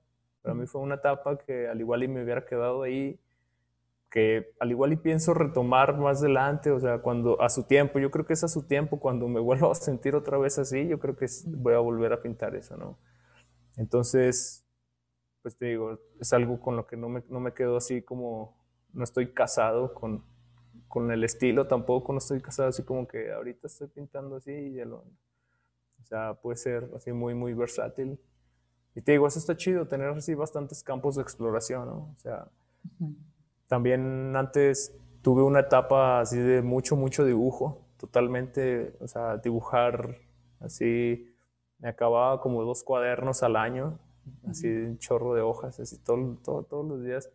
[0.45, 3.19] Para mí fue una etapa que al igual y me hubiera quedado ahí,
[4.11, 8.11] que al igual y pienso retomar más adelante, o sea, cuando a su tiempo, yo
[8.11, 10.99] creo que es a su tiempo, cuando me vuelva a sentir otra vez así, yo
[10.99, 12.99] creo que voy a volver a pintar eso, ¿no?
[13.75, 14.63] Entonces,
[15.41, 18.55] pues te digo, es algo con lo que no me, no me quedo así como,
[18.93, 20.23] no estoy casado con,
[20.87, 24.75] con el estilo, tampoco no estoy casado así como que ahorita estoy pintando así y
[24.75, 24.97] ya lo...
[24.97, 28.19] O sea, puede ser así muy, muy versátil.
[28.95, 32.13] Y te digo, eso está chido, tener así bastantes campos de exploración, ¿no?
[32.15, 32.47] O sea,
[33.67, 40.17] también antes tuve una etapa así de mucho, mucho dibujo, totalmente, o sea, dibujar
[40.61, 41.29] así,
[41.79, 43.99] me acababa como dos cuadernos al año,
[44.47, 47.29] así un chorro de hojas, así todo, todos los días.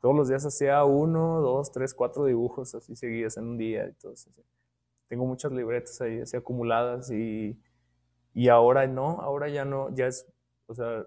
[0.00, 3.84] Todos los días hacía uno, dos, tres, cuatro dibujos así seguidos en un día.
[3.84, 4.32] Entonces,
[5.08, 7.58] tengo muchas libretas ahí así acumuladas y,
[8.32, 10.26] y ahora no, ahora ya no, ya es,
[10.68, 11.04] o sea,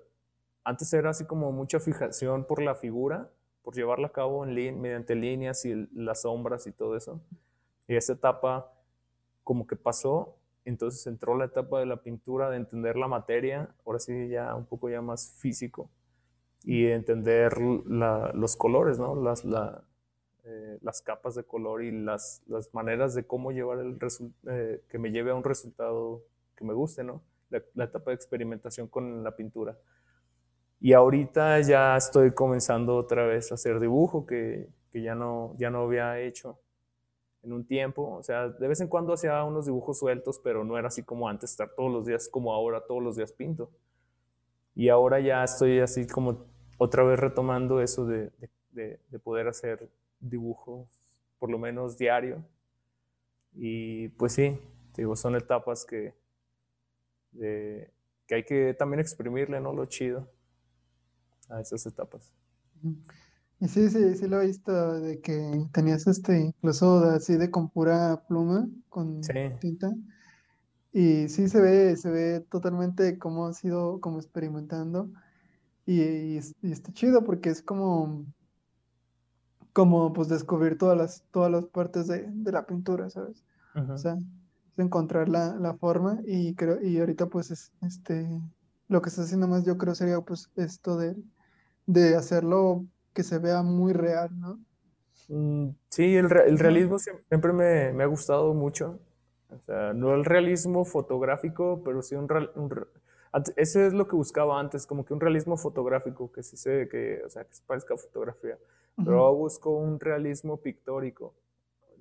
[0.63, 3.29] antes era así como mucha fijación por la figura,
[3.63, 7.21] por llevarla a cabo en mediante líneas y las sombras y todo eso.
[7.87, 8.73] Y esa etapa
[9.43, 10.35] como que pasó,
[10.65, 14.65] entonces entró la etapa de la pintura, de entender la materia, ahora sí ya un
[14.65, 15.89] poco ya más físico,
[16.63, 19.15] y entender los colores, ¿no?
[19.15, 19.43] Las,
[20.43, 23.97] eh, las capas de color y las, las maneras de cómo llevar el
[24.47, 26.23] eh, que me lleve a un resultado
[26.55, 27.21] que me guste, ¿no?
[27.73, 29.77] La etapa de experimentación con la pintura.
[30.79, 35.69] Y ahorita ya estoy comenzando otra vez a hacer dibujo que, que, ya, no, ya
[35.69, 36.59] no había hecho
[37.43, 38.15] en un tiempo.
[38.15, 41.29] O sea, de vez en cuando hacía unos dibujos sueltos, pero no era así como
[41.29, 43.69] antes, estar todos los días como ahora, todos los días pinto.
[44.73, 46.45] Y ahora ya estoy así como
[46.79, 48.31] otra vez retomando eso de,
[48.71, 49.87] de, de poder hacer
[50.19, 50.87] dibujos,
[51.37, 52.43] por lo menos diario.
[53.53, 54.59] Y pues sí,
[54.95, 56.15] digo, son etapas que,
[57.37, 59.73] que hay que también exprimirle, ¿no?
[59.73, 60.31] Lo chido
[61.49, 62.31] a esas etapas.
[63.59, 67.69] Y sí, sí, sí lo he visto, de que tenías este, incluso así de con
[67.69, 69.21] pura pluma, con
[69.59, 69.91] tinta.
[70.93, 75.11] Y sí se ve, se ve totalmente cómo ha sido como experimentando.
[75.85, 78.25] Y, está chido porque es como,
[79.73, 83.43] como pues descubrir todas las, todas las partes de, la pintura, ¿sabes?
[83.75, 84.17] O sea,
[84.73, 88.29] es encontrar la, la, forma y creo, y ahorita pues es, este,
[88.87, 91.15] lo que está haciendo más yo creo sería pues esto de
[91.85, 94.59] de hacerlo que se vea muy real, ¿no?
[95.27, 98.99] Mm, sí, el, el realismo siempre me, me, ha gustado mucho.
[99.49, 102.87] O sea, no el realismo fotográfico, pero sí un, un
[103.55, 107.21] ese es lo que buscaba antes, como que un realismo fotográfico, que sí se, que,
[107.25, 108.57] o sea, que se parezca fotografía.
[108.97, 111.33] Pero busco un realismo pictórico.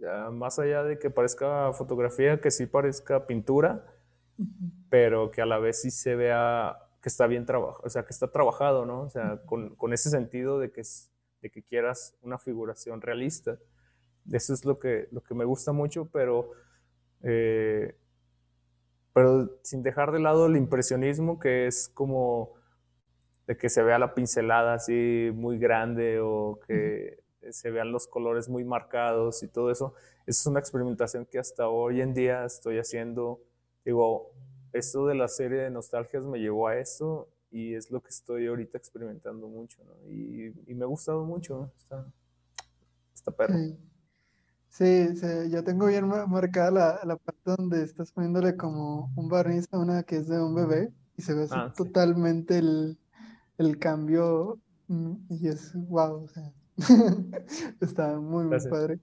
[0.01, 3.85] Ya, más allá de que parezca fotografía, que sí parezca pintura,
[4.89, 8.11] pero que a la vez sí se vea que está bien trabajado, o sea, que
[8.11, 9.03] está trabajado, ¿no?
[9.03, 10.83] O sea, con, con ese sentido de que,
[11.43, 13.59] de que quieras una figuración realista.
[14.33, 16.51] Eso es lo que, lo que me gusta mucho, pero,
[17.23, 17.95] eh,
[19.13, 22.55] pero sin dejar de lado el impresionismo, que es como
[23.47, 28.49] de que se vea la pincelada así muy grande o que se vean los colores
[28.49, 29.95] muy marcados y todo eso.
[30.27, 33.41] Es una experimentación que hasta hoy en día estoy haciendo.
[33.85, 34.33] Digo,
[34.73, 38.47] esto de la serie de nostalgias me llevó a esto y es lo que estoy
[38.47, 40.09] ahorita experimentando mucho, ¿no?
[40.09, 42.07] Y, me ha gustado mucho, está,
[43.15, 43.55] está perro.
[43.55, 43.77] Sí.
[44.71, 45.09] Sí,
[45.51, 50.05] yo tengo bien marcada la, la, parte donde estás poniéndole como un barniz a una
[50.05, 52.97] que es de un bebé y se ve ah, totalmente el,
[53.59, 56.53] el, cambio mm, y es wow, o sea,
[57.81, 59.01] está muy, muy padre.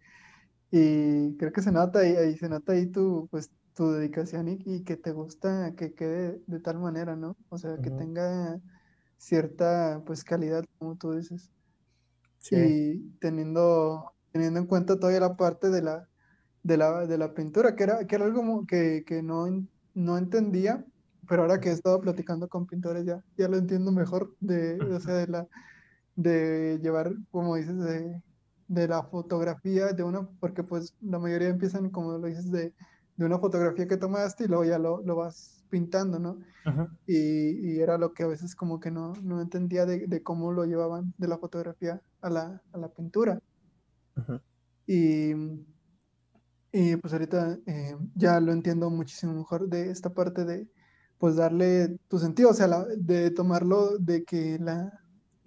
[0.72, 4.84] Y creo que se nota ahí, ahí se nota ahí tu, pues, tu dedicación y,
[4.84, 7.38] que te gusta que quede de tal manera, ¿no?
[7.50, 8.60] O sea, que tenga
[9.18, 11.52] cierta, pues, calidad, como tú dices.
[12.50, 16.08] Y teniendo, teniendo en cuenta todavía la parte de la,
[16.64, 19.46] de la, de la pintura, que era, que era algo que, que no,
[19.94, 20.86] no entendía,
[21.28, 25.00] pero ahora que he estado platicando con pintores ya, ya lo entiendo mejor, de, o
[25.00, 25.48] sea, de, la,
[26.18, 28.22] de llevar, como dices, de,
[28.68, 32.74] de la fotografía de una, porque pues la mayoría empiezan, como lo dices, de
[33.18, 36.38] de una fotografía que tomaste y luego ya lo, lo vas pintando, ¿no?
[37.06, 40.52] Y, y, era lo que a veces como que no, no entendía de, de, cómo
[40.52, 43.42] lo llevaban de la fotografía a la, a la pintura.
[44.86, 45.32] y,
[46.72, 50.68] y, pues ahorita eh, ya lo entiendo muchísimo mejor de esta parte de
[51.18, 54.92] pues darle tu sentido, o sea, de tomarlo de que la,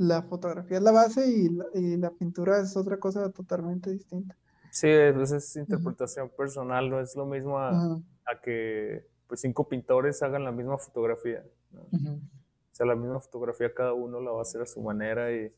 [0.01, 4.35] la fotografía es la base y la, y la pintura es otra cosa totalmente distinta.
[4.71, 8.01] Sí, pues es interpretación personal, no es lo mismo a,
[8.43, 11.45] que pues cinco pintores hagan la misma fotografía.
[11.75, 11.99] O
[12.73, 15.53] sea, la misma fotografía cada uno la va a hacer a su manera y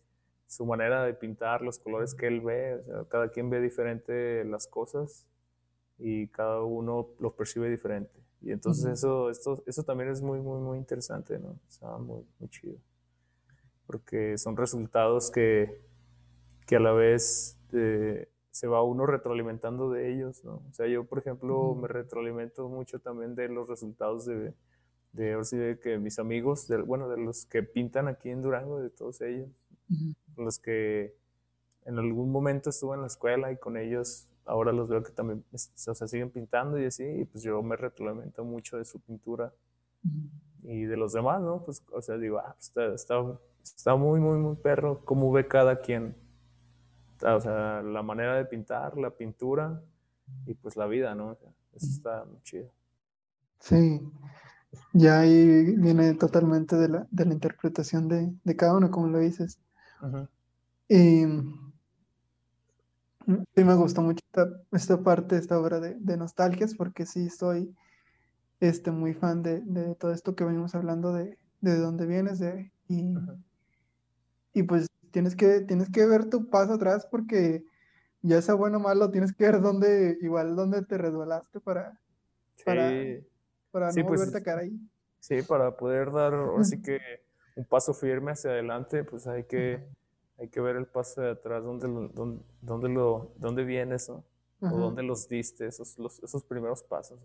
[0.49, 4.45] su manera de pintar, los colores que él ve, o sea, cada quien ve diferente
[4.45, 5.25] las cosas
[5.99, 8.19] y cada uno lo percibe diferente.
[8.41, 11.51] Y entonces eso, esto, eso también es muy, muy, muy interesante, ¿no?
[11.51, 12.77] O sea, muy, muy chido.
[13.93, 15.83] Porque son resultados que,
[16.67, 20.63] que a la vez eh, se va uno retroalimentando de ellos, ¿no?
[20.69, 24.55] O sea, yo, por ejemplo, me retroalimento mucho también de los resultados de,
[25.13, 29.21] de, que mis amigos, de, bueno, de los que pintan aquí en Durango, de todos
[29.21, 29.49] ellos,
[30.37, 31.15] los que
[31.85, 35.45] en algún momento estuve en la escuela y con ellos ahora los veo que también
[35.53, 39.53] o sea, siguen pintando y así, y pues yo me retroalimento mucho de su pintura
[40.63, 41.65] y de los demás, ¿no?
[41.65, 43.39] Pues, o sea, digo, ah, pues, está, está,
[43.97, 46.17] muy, muy, muy perro cómo ve cada quien,
[47.23, 49.81] o sea, la manera de pintar, la pintura
[50.47, 51.33] y pues la vida, ¿no?
[51.75, 52.71] eso está muy chido.
[53.61, 54.01] Sí,
[54.93, 59.19] ya ahí viene totalmente de la, de la interpretación de, de, cada uno, como lo
[59.19, 59.59] dices.
[60.89, 61.25] Y
[63.27, 64.25] Mm, sí, me gustó mucho
[64.73, 67.75] esta, parte, esta obra de, de, nostalgias, porque sí soy
[68.61, 72.73] este, muy fan de, de, todo esto que venimos hablando de, de dónde vienes de,
[72.89, 73.15] y,
[74.53, 77.65] y, pues tienes que, tienes que ver tu paso atrás porque
[78.23, 82.01] ya sea bueno o malo, tienes que ver dónde, igual dónde te resbalaste para,
[82.65, 82.91] para,
[83.71, 84.81] para no pues, volverte a caer ahí.
[85.21, 87.01] Sí, para poder dar así que
[87.57, 89.83] un paso firme hacia adelante, pues hay que
[90.39, 94.25] hay que ver el paso de atrás, dónde, dónde, dónde, lo, dónde vienes, ¿no?
[94.61, 97.21] O dónde los diste, esos, esos primeros pasos.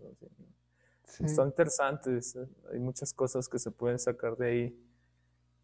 [1.20, 2.48] Están interesantes, ¿eh?
[2.72, 4.87] hay muchas cosas que se pueden sacar de ahí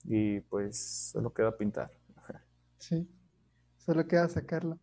[0.05, 1.91] y pues solo queda pintar.
[2.79, 3.09] Sí,
[3.79, 4.79] solo queda sacarlo.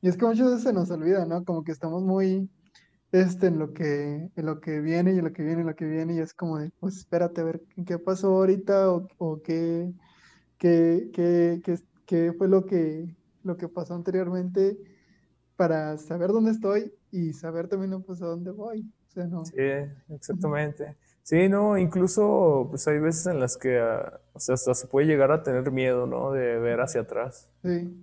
[0.00, 1.44] Y es que muchas veces se nos olvida, ¿no?
[1.44, 2.48] Como que estamos muy
[3.10, 5.74] este, en, lo que, en lo que viene y en lo que viene y lo
[5.74, 9.42] que viene y es como de, pues espérate a ver qué pasó ahorita o, o
[9.42, 9.92] qué
[10.58, 14.78] qué, qué, qué, qué fue lo que, lo que pasó anteriormente
[15.56, 18.90] para saber dónde estoy y saber también pues, a dónde voy.
[19.44, 19.60] Sí,
[20.10, 20.96] exactamente.
[21.26, 25.06] Sí, no, incluso pues hay veces en las que, ah, o sea, hasta se puede
[25.06, 26.30] llegar a tener miedo, ¿no?
[26.30, 27.50] De ver hacia atrás.
[27.64, 28.02] Sí.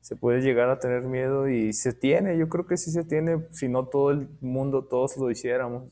[0.00, 3.46] Se puede llegar a tener miedo y se tiene, yo creo que sí se tiene,
[3.52, 5.90] si no todo el mundo, todos lo hiciéramos.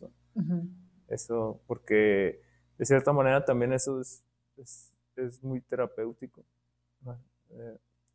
[1.09, 2.43] Eso, porque
[2.79, 4.23] de cierta manera también eso es
[5.17, 6.45] es muy terapéutico.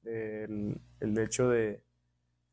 [0.04, 1.82] Eh, el, hecho de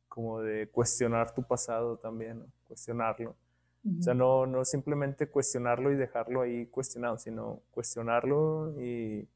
[0.08, 3.36] como de cuestionar tu pasado también, cuestionarlo.
[3.84, 9.28] O sea, no, no simplemente cuestionarlo y dejarlo ahí cuestionado, sino cuestionarlo y,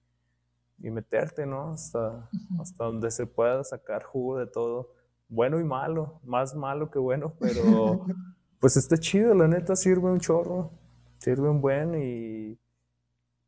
[0.78, 1.70] y meterte, ¿no?
[1.70, 2.28] Hasta,
[2.60, 4.94] hasta donde se pueda sacar jugo de todo,
[5.28, 8.04] bueno y malo, más malo que bueno, pero
[8.60, 10.72] pues está chido, la neta sirve un chorro,
[11.18, 12.58] sirve un buen y,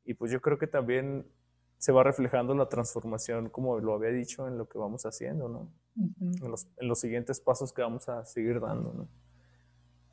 [0.05, 1.27] y pues yo creo que también
[1.77, 5.69] se va reflejando la transformación, como lo había dicho, en lo que vamos haciendo, ¿no?
[5.97, 9.09] en, los, en, los, siguientes pasos que vamos a seguir dando, ¿no?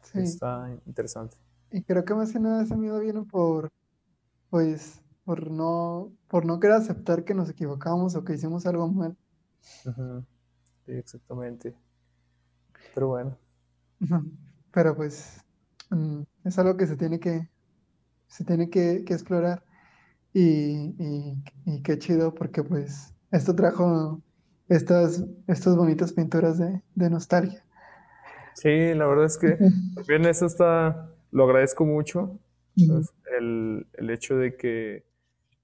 [0.04, 0.20] Sí.
[0.20, 1.38] Está interesante.
[1.72, 3.72] Y creo que más que nada ese miedo viene por,
[4.50, 9.16] pues, por no, por no querer aceptar que nos equivocamos o que hicimos algo mal.
[10.86, 11.76] Sí, exactamente.
[12.94, 13.38] Pero bueno.
[14.72, 15.40] Pero pues
[15.90, 17.50] mm, es algo que se tiene que,
[18.28, 19.64] se tiene que, que explorar.
[20.34, 20.96] Y,
[21.66, 24.22] y, qué chido porque pues esto trajo
[24.70, 27.66] estas, estas bonitas pinturas de, de nostalgia.
[28.56, 29.58] Sí, la verdad es que
[29.96, 32.40] también eso está, lo agradezco mucho,
[32.76, 35.06] el, el, hecho de que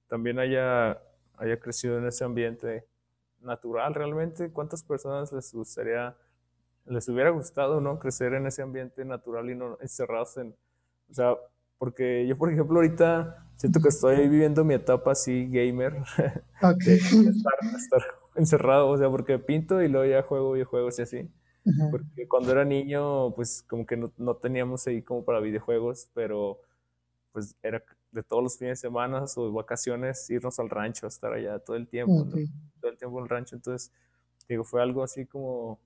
[0.07, 1.01] también haya,
[1.37, 2.85] haya crecido en ese ambiente
[3.41, 4.51] natural realmente.
[4.51, 6.15] ¿Cuántas personas les gustaría,
[6.85, 7.99] les hubiera gustado, no?
[7.99, 10.55] Crecer en ese ambiente natural y no encerrados en,
[11.09, 11.35] o sea,
[11.77, 15.95] porque yo, por ejemplo, ahorita siento que estoy viviendo mi etapa así gamer.
[16.59, 16.95] Okay.
[16.95, 18.01] estar,
[18.35, 21.29] encerrado, o sea, porque pinto y luego ya juego videojuegos y así.
[21.91, 26.59] Porque cuando era niño, pues como que no, no, teníamos ahí como para videojuegos, pero
[27.31, 31.59] pues era de todos los fines de semana o vacaciones irnos al rancho, estar allá
[31.59, 32.25] todo el tiempo,
[32.79, 33.55] todo el tiempo en el rancho.
[33.55, 33.91] Entonces,
[34.47, 35.79] digo, fue algo así como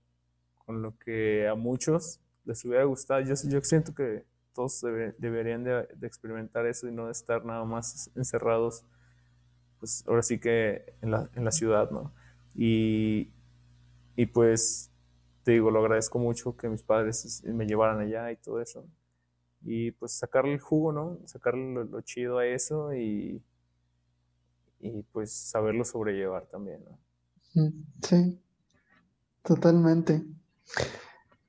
[0.66, 3.22] con lo que a muchos les hubiera gustado.
[3.22, 4.24] Yo, yo siento que
[4.54, 4.82] todos
[5.18, 8.84] deberían de, experimentar eso y no estar nada más encerrados,
[9.80, 12.14] pues ahora sí que en la, en la ciudad, ¿no?
[12.54, 13.32] Y,
[14.16, 14.91] y, pues
[15.44, 18.86] te digo, lo agradezco mucho que mis padres me llevaran allá y todo eso.
[19.64, 21.20] Y pues sacarle el jugo, ¿no?
[21.26, 23.42] Sacarle lo, chido a eso y,
[24.80, 26.98] y pues saberlo sobrellevar también, ¿no?
[28.02, 28.40] Sí,
[29.44, 30.24] totalmente.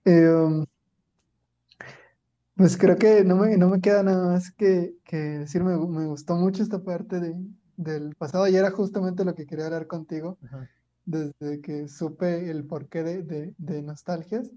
[0.04, 0.66] Eh, um,
[2.56, 6.06] Pues creo que no me, no me queda nada más que, que decir, me, me
[6.06, 7.34] gustó mucho esta parte de,
[7.76, 10.38] del pasado y era justamente lo que quería hablar contigo
[11.04, 14.50] desde que supe el porqué de, de, de nostalgias,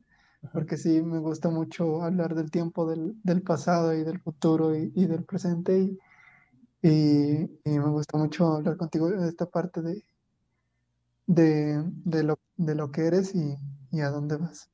[0.54, 4.92] porque sí me gusta mucho hablar del tiempo del, del pasado y del futuro y,
[4.96, 6.00] y del presente y,
[6.82, 10.04] y, y, me gusta mucho hablar contigo de esta parte de,
[11.26, 13.56] de, de, lo, de lo que eres y,
[13.92, 14.70] y a dónde vas.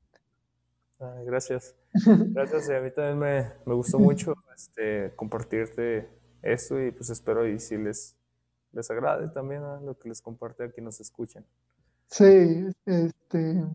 [1.26, 1.76] gracias.
[2.34, 6.08] Gracias, a mí también me, me gustó mucho este, compartirte
[6.42, 8.16] esto y pues espero y si les
[8.74, 11.46] les agrade también a lo que les comparte a quienes nos escuchan.
[12.12, 12.26] Sí,
[12.86, 13.66] este,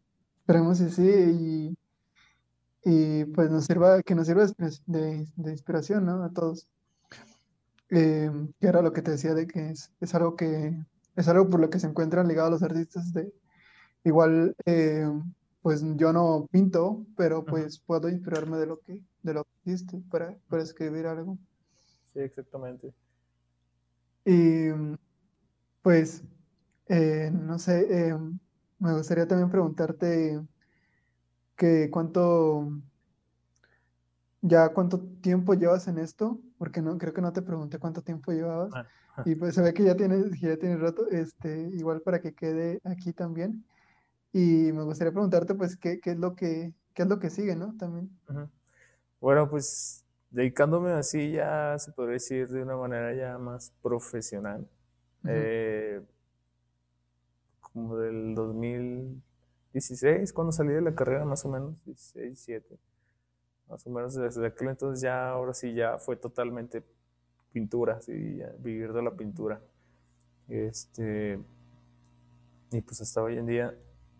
[0.40, 1.76] esperemos que sí,
[2.84, 4.46] y, y, pues nos sirva, que nos sirva
[4.86, 6.22] de, de inspiración, ¿no?
[6.22, 6.68] A todos.
[7.90, 8.30] Eh,
[8.60, 10.76] que era lo que te decía de que es, es, algo que
[11.14, 13.32] es algo por lo que se encuentran ligados los artistas de
[14.02, 15.08] igual eh,
[15.62, 20.02] pues yo no pinto pero pues puedo inspirarme de lo que de lo que hiciste
[20.10, 21.38] para, para escribir algo
[22.12, 22.92] sí exactamente
[24.24, 24.70] y
[25.82, 26.24] pues,
[26.88, 28.16] eh, no sé, eh,
[28.78, 30.40] me gustaría también preguntarte
[31.56, 32.68] que cuánto,
[34.42, 38.32] ya cuánto tiempo llevas en esto, porque no, creo que no te pregunté cuánto tiempo
[38.32, 38.72] llevabas.
[38.74, 38.86] Ah,
[39.26, 42.80] y pues se ve que ya tienes, ya tienes rato, este, igual para que quede
[42.84, 43.64] aquí también.
[44.32, 47.56] Y me gustaría preguntarte, pues, qué, qué es lo que, qué es lo que sigue,
[47.56, 47.74] ¿no?
[47.78, 48.10] También.
[49.20, 54.68] Bueno, pues dedicándome así ya se podría decir de una manera ya más profesional.
[55.24, 56.02] eh,
[57.76, 62.78] como del 2016, cuando salí de la carrera más o menos, 16, 17.
[63.68, 66.82] Más o menos desde aquel entonces ya, ahora sí ya fue totalmente
[67.52, 69.60] pintura, sí, vivir de la pintura.
[70.48, 71.38] Este,
[72.72, 73.74] y pues hasta hoy en día.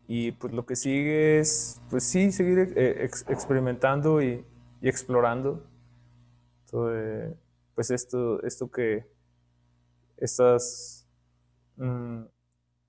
[0.07, 4.45] Y pues lo que sigue es, pues sí, seguir eh, experimentando y,
[4.83, 5.65] explorando
[7.75, 9.07] pues esto, esto que,
[10.19, 11.09] estas,
[11.77, 12.25] mm,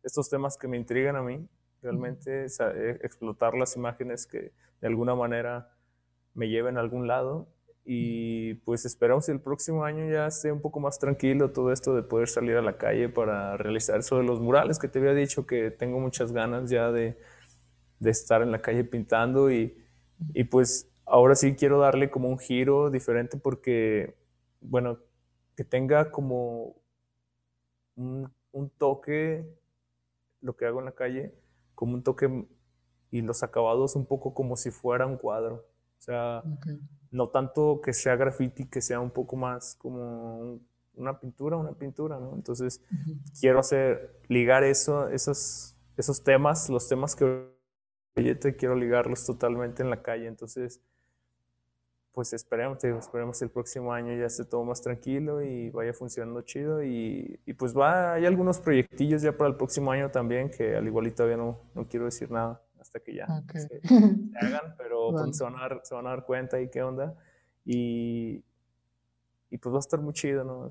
[0.08, 1.48] estos temas que me intrigan a mí,
[1.82, 4.52] realmente eh, explotar las imágenes que
[4.82, 5.70] de alguna manera
[6.34, 7.48] me lleven a algún lado.
[7.86, 11.96] Y pues esperamos que el próximo año ya esté un poco más tranquilo todo esto
[11.96, 15.14] de poder salir a la calle para realizar eso de los murales que te había
[15.14, 17.18] dicho que tengo muchas ganas ya de,
[18.00, 19.78] de estar en la calle pintando y,
[20.34, 24.18] y pues ahora sí quiero darle como un giro diferente porque,
[24.60, 25.00] bueno,
[25.56, 26.76] que tenga como
[27.96, 28.32] un,
[28.78, 29.44] toque,
[30.48, 31.36] lo que hago en la calle,
[31.76, 32.48] como un toque
[33.12, 35.68] y los acabados un poco como si fuera un cuadro.
[35.98, 36.44] O sea,
[37.12, 40.60] no tanto que sea graffiti, que sea un poco más como
[40.96, 42.34] una pintura, una pintura, ¿no?
[42.34, 42.82] Entonces,
[43.40, 47.52] quiero hacer, ligar eso, esos, esos temas, los temas que
[48.58, 50.28] quiero ligarlos totalmente en la calle.
[50.28, 50.82] Entonces,
[52.18, 56.82] pues esperemos, esperemos el próximo año ya esté todo más tranquilo y vaya funcionando chido.
[56.84, 60.88] Y, y, pues va, hay algunos proyectillos ya para el próximo año también, que al
[60.88, 63.82] igual todavía no, no quiero decir nada hasta que ya se,
[64.42, 67.14] hagan, pero pues se, van a dar, se, van a dar, cuenta y qué onda.
[67.64, 68.44] Y,
[69.52, 70.68] y pues va a estar muy chido, ¿no?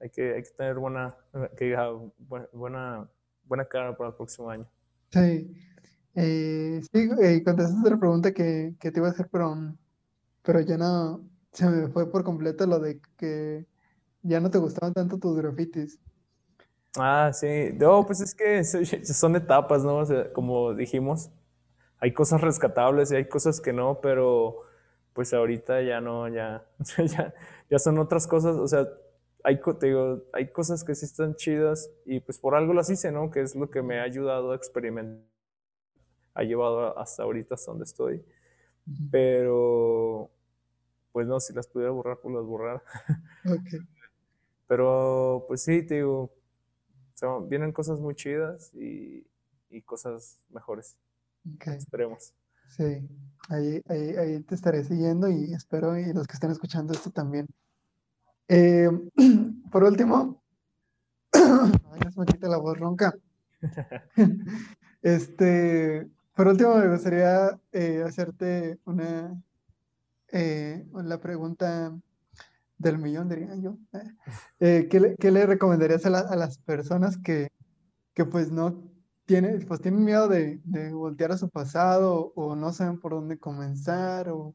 [0.00, 1.14] hay, que, hay que tener buena,
[1.58, 1.76] que,
[2.52, 3.06] buena,
[3.44, 4.66] buena cara para el próximo año.
[5.10, 5.54] Sí.
[6.14, 9.76] Eh, sí, eh, contestaste la pregunta que, que te iba a hacer, pero
[10.46, 13.66] pero ya no, se me fue por completo lo de que
[14.22, 15.98] ya no te gustaban tanto tus grafitis.
[16.96, 17.70] Ah, sí.
[17.74, 19.96] No, pues es que son etapas, ¿no?
[19.96, 21.30] O sea, como dijimos,
[21.98, 24.62] hay cosas rescatables y hay cosas que no, pero
[25.14, 26.64] pues ahorita ya no, ya,
[26.98, 27.34] ya,
[27.68, 28.86] ya son otras cosas, o sea,
[29.42, 33.10] hay, te digo, hay cosas que sí están chidas y pues por algo las hice,
[33.10, 33.30] ¿no?
[33.30, 35.26] Que es lo que me ha ayudado a experimentar,
[36.34, 38.24] ha llevado hasta ahorita hasta donde estoy.
[39.10, 40.30] Pero
[41.16, 42.82] pues no, si las pudiera borrar, pues las borrar.
[44.68, 46.30] Pero pues sí, te digo,
[47.48, 49.26] vienen cosas muy chidas y,
[49.86, 50.98] cosas mejores.
[51.64, 52.34] Esperemos.
[52.68, 53.08] Sí,
[53.48, 57.46] ahí, ahí, te estaré siguiendo y espero y los que estén escuchando esto también.
[58.48, 58.90] Eh,
[59.72, 60.42] por último,
[61.32, 63.14] ay, me quita la voz ronca.
[65.00, 69.42] este, por último, me gustaría eh, hacerte una,
[70.38, 71.98] eh, la pregunta
[72.76, 73.78] del millón, diría yo.
[73.94, 74.12] Eh,
[74.60, 77.48] eh, ¿qué, le, ¿qué, le, recomendarías a, a, las personas que,
[78.12, 78.82] que pues no
[79.24, 83.38] tienen, pues tienen miedo de, de, voltear a su pasado o no saben por dónde
[83.38, 84.54] comenzar o,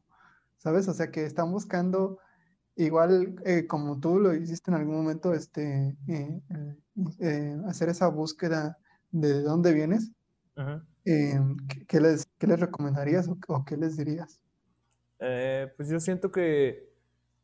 [0.58, 0.86] ¿sabes?
[0.86, 2.18] O sea, que están buscando,
[2.76, 3.34] igual
[3.68, 5.96] como tú lo hiciste en algún momento, este,
[7.66, 8.78] hacer esa búsqueda
[9.10, 10.12] de dónde vienes.
[11.04, 14.40] ¿qué, les, ¿Qué les recomendarías o, o qué les dirías?
[15.24, 16.90] Eh, pues yo siento que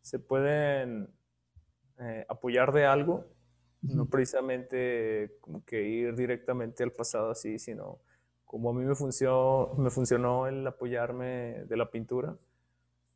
[0.01, 1.09] se pueden
[2.01, 3.25] eh, apoyar de algo,
[3.83, 8.01] no precisamente como que ir directamente al pasado así, sino
[8.45, 12.37] como a mí me funcionó, me funcionó el apoyarme de la pintura,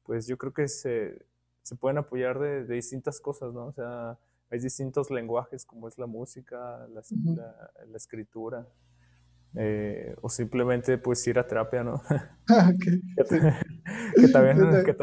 [0.04, 1.26] pues yo creo que se,
[1.62, 3.66] se pueden apoyar de, distintas cosas, ¿no?
[3.66, 4.16] O sea,
[4.50, 7.02] hay distintos lenguajes como es la música, la,
[7.90, 8.68] la, escritura,
[9.54, 12.00] eh, o simplemente pues ir a terapia, ¿no?
[12.48, 12.70] Ah,
[14.14, 14.94] que, también, que,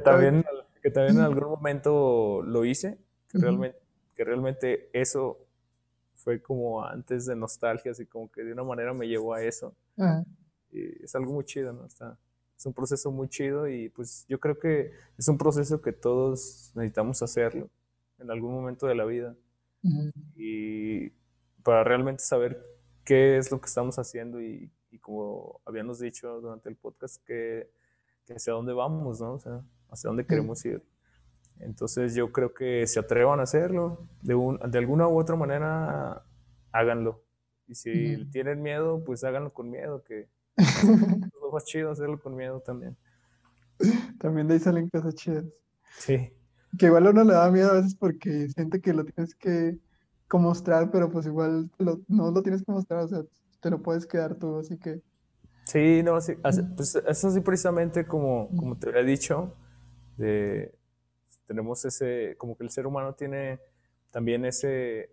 [0.00, 0.44] también,
[0.82, 2.98] que también en algún momento lo hice,
[3.28, 3.78] que, realmente,
[4.14, 5.38] que realmente eso
[6.14, 9.74] fue como antes de nostalgia, así como que de una manera me llevó a eso.
[10.72, 11.86] Y es algo muy chido, ¿no?
[11.86, 12.18] Está,
[12.60, 16.72] es un proceso muy chido y pues yo creo que es un proceso que todos
[16.74, 17.70] necesitamos hacerlo
[18.18, 19.34] en algún momento de la vida.
[20.36, 21.08] Y
[21.62, 22.62] para realmente saber
[23.02, 24.70] qué es lo que estamos haciendo y,
[25.00, 27.70] como habíamos dicho durante el podcast, que,
[28.34, 29.34] hacia dónde vamos, ¿no?
[29.34, 30.82] O sea, hacia dónde queremos ir.
[31.58, 34.34] Entonces yo creo que se atrevan a hacerlo, de,
[34.68, 36.24] de alguna u otra manera
[36.72, 37.22] háganlo.
[37.68, 42.60] Y si tienen miedo, pues háganlo con miedo, que es más chido hacerlo con miedo
[42.60, 42.96] también.
[44.18, 45.44] También de ahí salen cosas chidas.
[45.98, 46.32] Sí.
[46.78, 49.78] Que igual a uno le da miedo a veces porque siente que lo tienes que,
[50.32, 53.22] mostrar, pero pues igual no lo tienes que mostrar, o sea,
[53.60, 55.02] te lo puedes quedar tú, así que...
[55.64, 56.34] Sí, no, sí,
[56.76, 59.54] pues es así precisamente como, como te había dicho,
[60.16, 60.74] de,
[61.46, 63.60] tenemos ese, como que el ser humano tiene
[64.10, 65.10] también ese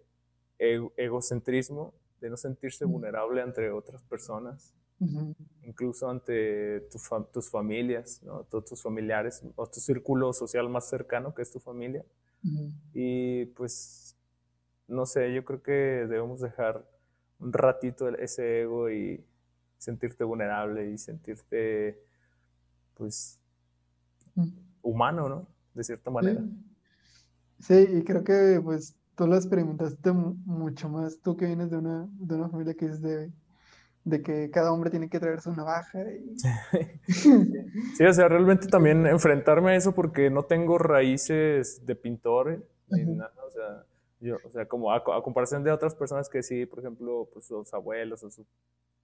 [0.58, 4.74] egocentrismo de no sentirse vulnerable entre otras personas,
[5.64, 6.88] incluso ante
[7.32, 8.44] tus familias, ¿no?
[8.46, 12.04] todos tus familiares o tu círculo social más cercano que es tu familia.
[12.94, 14.18] Y pues,
[14.88, 16.88] no sé, yo creo que debemos dejar
[17.40, 19.24] un ratito ese ego y
[19.78, 22.02] sentirte vulnerable y sentirte,
[22.96, 23.40] pues,
[24.82, 25.48] humano, ¿no?
[25.78, 26.42] de cierta manera.
[27.60, 27.88] Sí.
[27.94, 32.36] y creo que pues tú lo experimentaste mucho más, tú que vienes de una, de
[32.36, 33.32] una familia que es de,
[34.04, 36.04] de que cada hombre tiene que traerse una baja.
[37.08, 43.06] sí, o sea, realmente también enfrentarme a eso porque no tengo raíces de pintor, ni
[43.06, 43.86] nada, o sea,
[44.20, 47.74] yo, o sea, como a, comparación de otras personas que sí, por ejemplo, pues sus
[47.74, 48.46] abuelos o su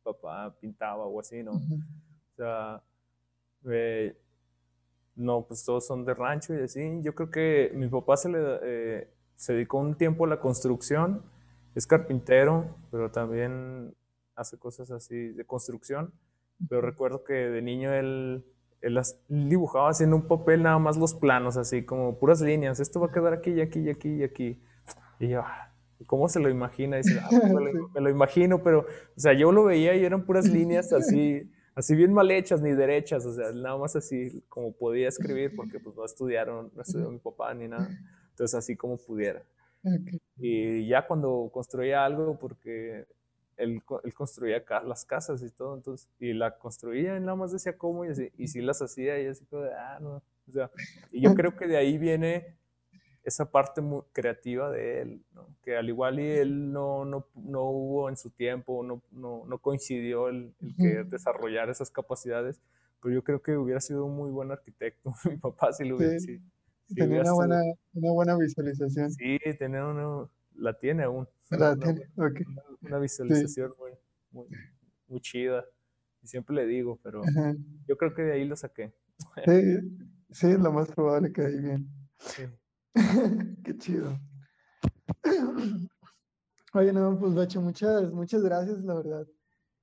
[0.03, 1.51] papá pintaba o así, ¿no?
[1.53, 2.81] O sea,
[3.69, 4.15] eh,
[5.15, 6.99] no, pues todos son de rancho y así.
[7.01, 11.23] Yo creo que mi papá se, le, eh, se dedicó un tiempo a la construcción,
[11.75, 13.95] es carpintero, pero también
[14.35, 16.13] hace cosas así de construcción.
[16.69, 18.45] Pero recuerdo que de niño él,
[18.81, 22.79] él, dibujaba haciendo un papel nada más los planos, así como puras líneas.
[22.79, 24.63] Esto va a quedar aquí y aquí y aquí y aquí.
[25.23, 25.73] Y yo, ah,
[26.05, 26.99] ¿cómo se lo imagina?
[26.99, 29.95] Y dice, ah, pues me, lo, me, lo, imagino, pero, o sea, yo lo veía
[29.95, 33.95] y eran puras líneas así así bien mal hechas ni derechas, o sea, nada más
[33.95, 37.89] así como podía escribir, porque pues no estudiaron, no estudió mi papá ni nada,
[38.29, 39.43] entonces así como pudiera.
[40.37, 43.05] Y ya cuando construía algo, porque
[43.57, 47.77] él, él, construía las casas y todo, entonces, y la construía, y nada más decía
[47.77, 50.69] cómo, y, así, y sí las hacía, y así como de, ah, no, o sea,
[51.11, 52.55] y yo creo que de ahí viene
[53.23, 55.47] esa parte muy creativa de él, ¿no?
[55.63, 59.57] que al igual y él no, no, no hubo en su tiempo, no, no, no
[59.59, 62.61] coincidió el, el, que desarrollar esas capacidades,
[63.01, 66.19] pero yo creo que hubiera sido un muy buen arquitecto, mi papá si lo hubiera,
[66.19, 66.41] sí,
[66.93, 67.61] tenía una, buena,
[67.93, 69.11] una buena visualización.
[69.11, 71.27] Sí, tenía una, la tiene aún.
[71.49, 72.45] La una, tiene, okay.
[72.81, 73.91] una, visualización muy,
[74.31, 74.47] muy,
[75.07, 75.63] muy, chida,
[76.21, 77.21] y siempre le digo, pero
[77.87, 78.93] yo creo que de ahí lo saqué.
[79.45, 81.87] Sí, sí, lo más probable que de ahí bien.
[82.17, 82.43] Sí.
[83.63, 84.19] Qué chido.
[86.73, 89.27] Oye, no, pues Bacho, muchas, muchas gracias, la verdad.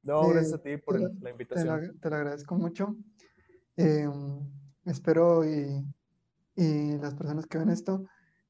[0.03, 1.99] No, gracias a ti por la invitación.
[2.01, 2.97] Te lo, agradezco mucho.
[3.77, 4.41] Em,
[4.85, 5.85] espero y,
[6.57, 8.07] y, las personas que ven esto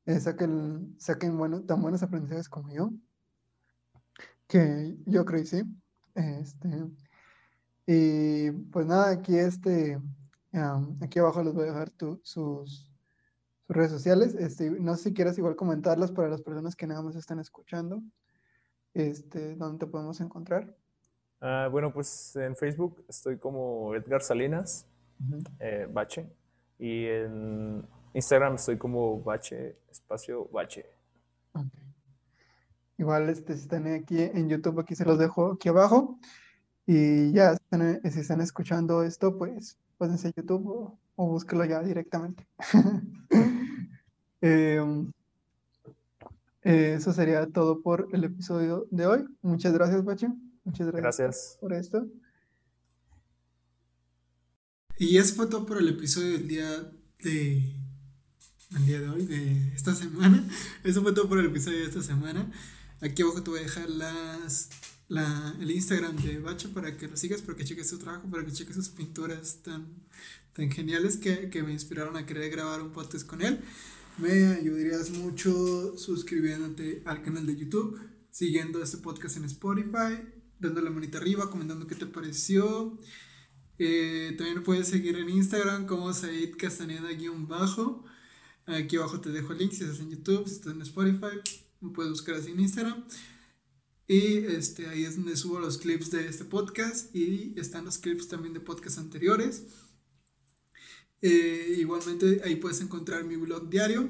[0.07, 2.91] eh, saquen, saquen bueno, tan buenos aprendizajes como yo,
[4.47, 5.63] que yo creo que sí.
[6.15, 6.69] Este,
[7.87, 10.01] y pues nada, aquí este,
[11.01, 12.90] aquí abajo les voy a dejar tu, sus,
[13.71, 14.35] redes sociales.
[14.35, 18.03] Este, no sé si quieres igual comentarlas para las personas que nada más están escuchando.
[18.93, 20.77] Este, ¿Dónde te podemos encontrar?
[21.41, 24.87] Ah, bueno, pues en Facebook estoy como Edgar Salinas,
[25.61, 26.29] eh, Bache.
[26.79, 30.87] Y en Instagram estoy como Bache, espacio Bache.
[32.99, 36.19] Igual este, si están aquí en YouTube, aquí se los dejo aquí abajo.
[36.87, 42.47] Y ya, si están escuchando esto, pues pásense a YouTube o, o búsquelo ya directamente.
[44.43, 45.13] Em,
[46.63, 49.25] eh, eso sería todo por el episodio de hoy.
[49.43, 50.29] Muchas gracias, Bache.
[50.65, 51.59] Muchas gracias, gracias.
[51.61, 52.07] por esto.
[54.97, 56.91] Y eso fue todo por el episodio del día
[57.23, 57.77] de.
[58.77, 60.49] El día de hoy, de esta semana.
[60.85, 62.51] Eso fue todo por el episodio de esta semana.
[63.03, 64.71] Aquí abajo te voy a dejar las,
[65.09, 68.43] la, el Instagram de Bacho para que lo sigas, para que cheques su trabajo, para
[68.43, 69.87] que cheques sus pinturas tan,
[70.53, 73.61] tan geniales que, que me inspiraron a querer grabar un podcast con él.
[74.19, 77.99] Me ayudarías mucho suscribiéndote al canal de YouTube,
[78.31, 80.23] siguiendo este podcast en Spotify,
[80.59, 82.99] dándole manita arriba, comentando qué te pareció.
[83.79, 88.05] Eh, también puedes seguir en Instagram como Said Castaneda-bajo.
[88.67, 91.41] Aquí abajo te dejo el link si estás en YouTube, si estás en Spotify,
[91.81, 93.05] me puedes buscar así en Instagram.
[94.07, 98.29] Y este, ahí es donde subo los clips de este podcast y están los clips
[98.29, 99.65] también de podcasts anteriores.
[101.23, 104.09] Eh, igualmente ahí puedes encontrar mi blog diario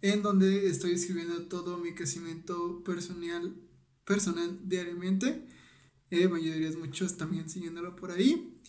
[0.00, 3.54] en donde estoy escribiendo todo mi crecimiento personal,
[4.04, 5.46] personal diariamente.
[6.10, 8.60] Eh, me ayudarías mucho también siguiéndolo por ahí.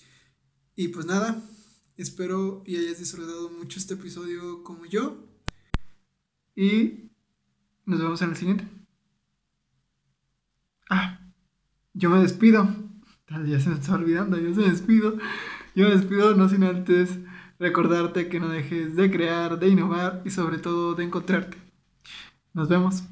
[0.75, 1.43] Y pues nada,
[1.97, 5.27] espero y hayas disfrutado mucho este episodio como yo.
[6.55, 7.11] Y
[7.85, 8.67] nos vemos en el siguiente.
[10.89, 11.19] Ah,
[11.93, 12.67] yo me despido.
[13.45, 15.17] Ya se me está olvidando, yo me despido.
[15.75, 17.19] Yo me despido no sin antes
[17.59, 21.57] recordarte que no dejes de crear, de innovar y sobre todo de encontrarte.
[22.53, 23.03] Nos vemos.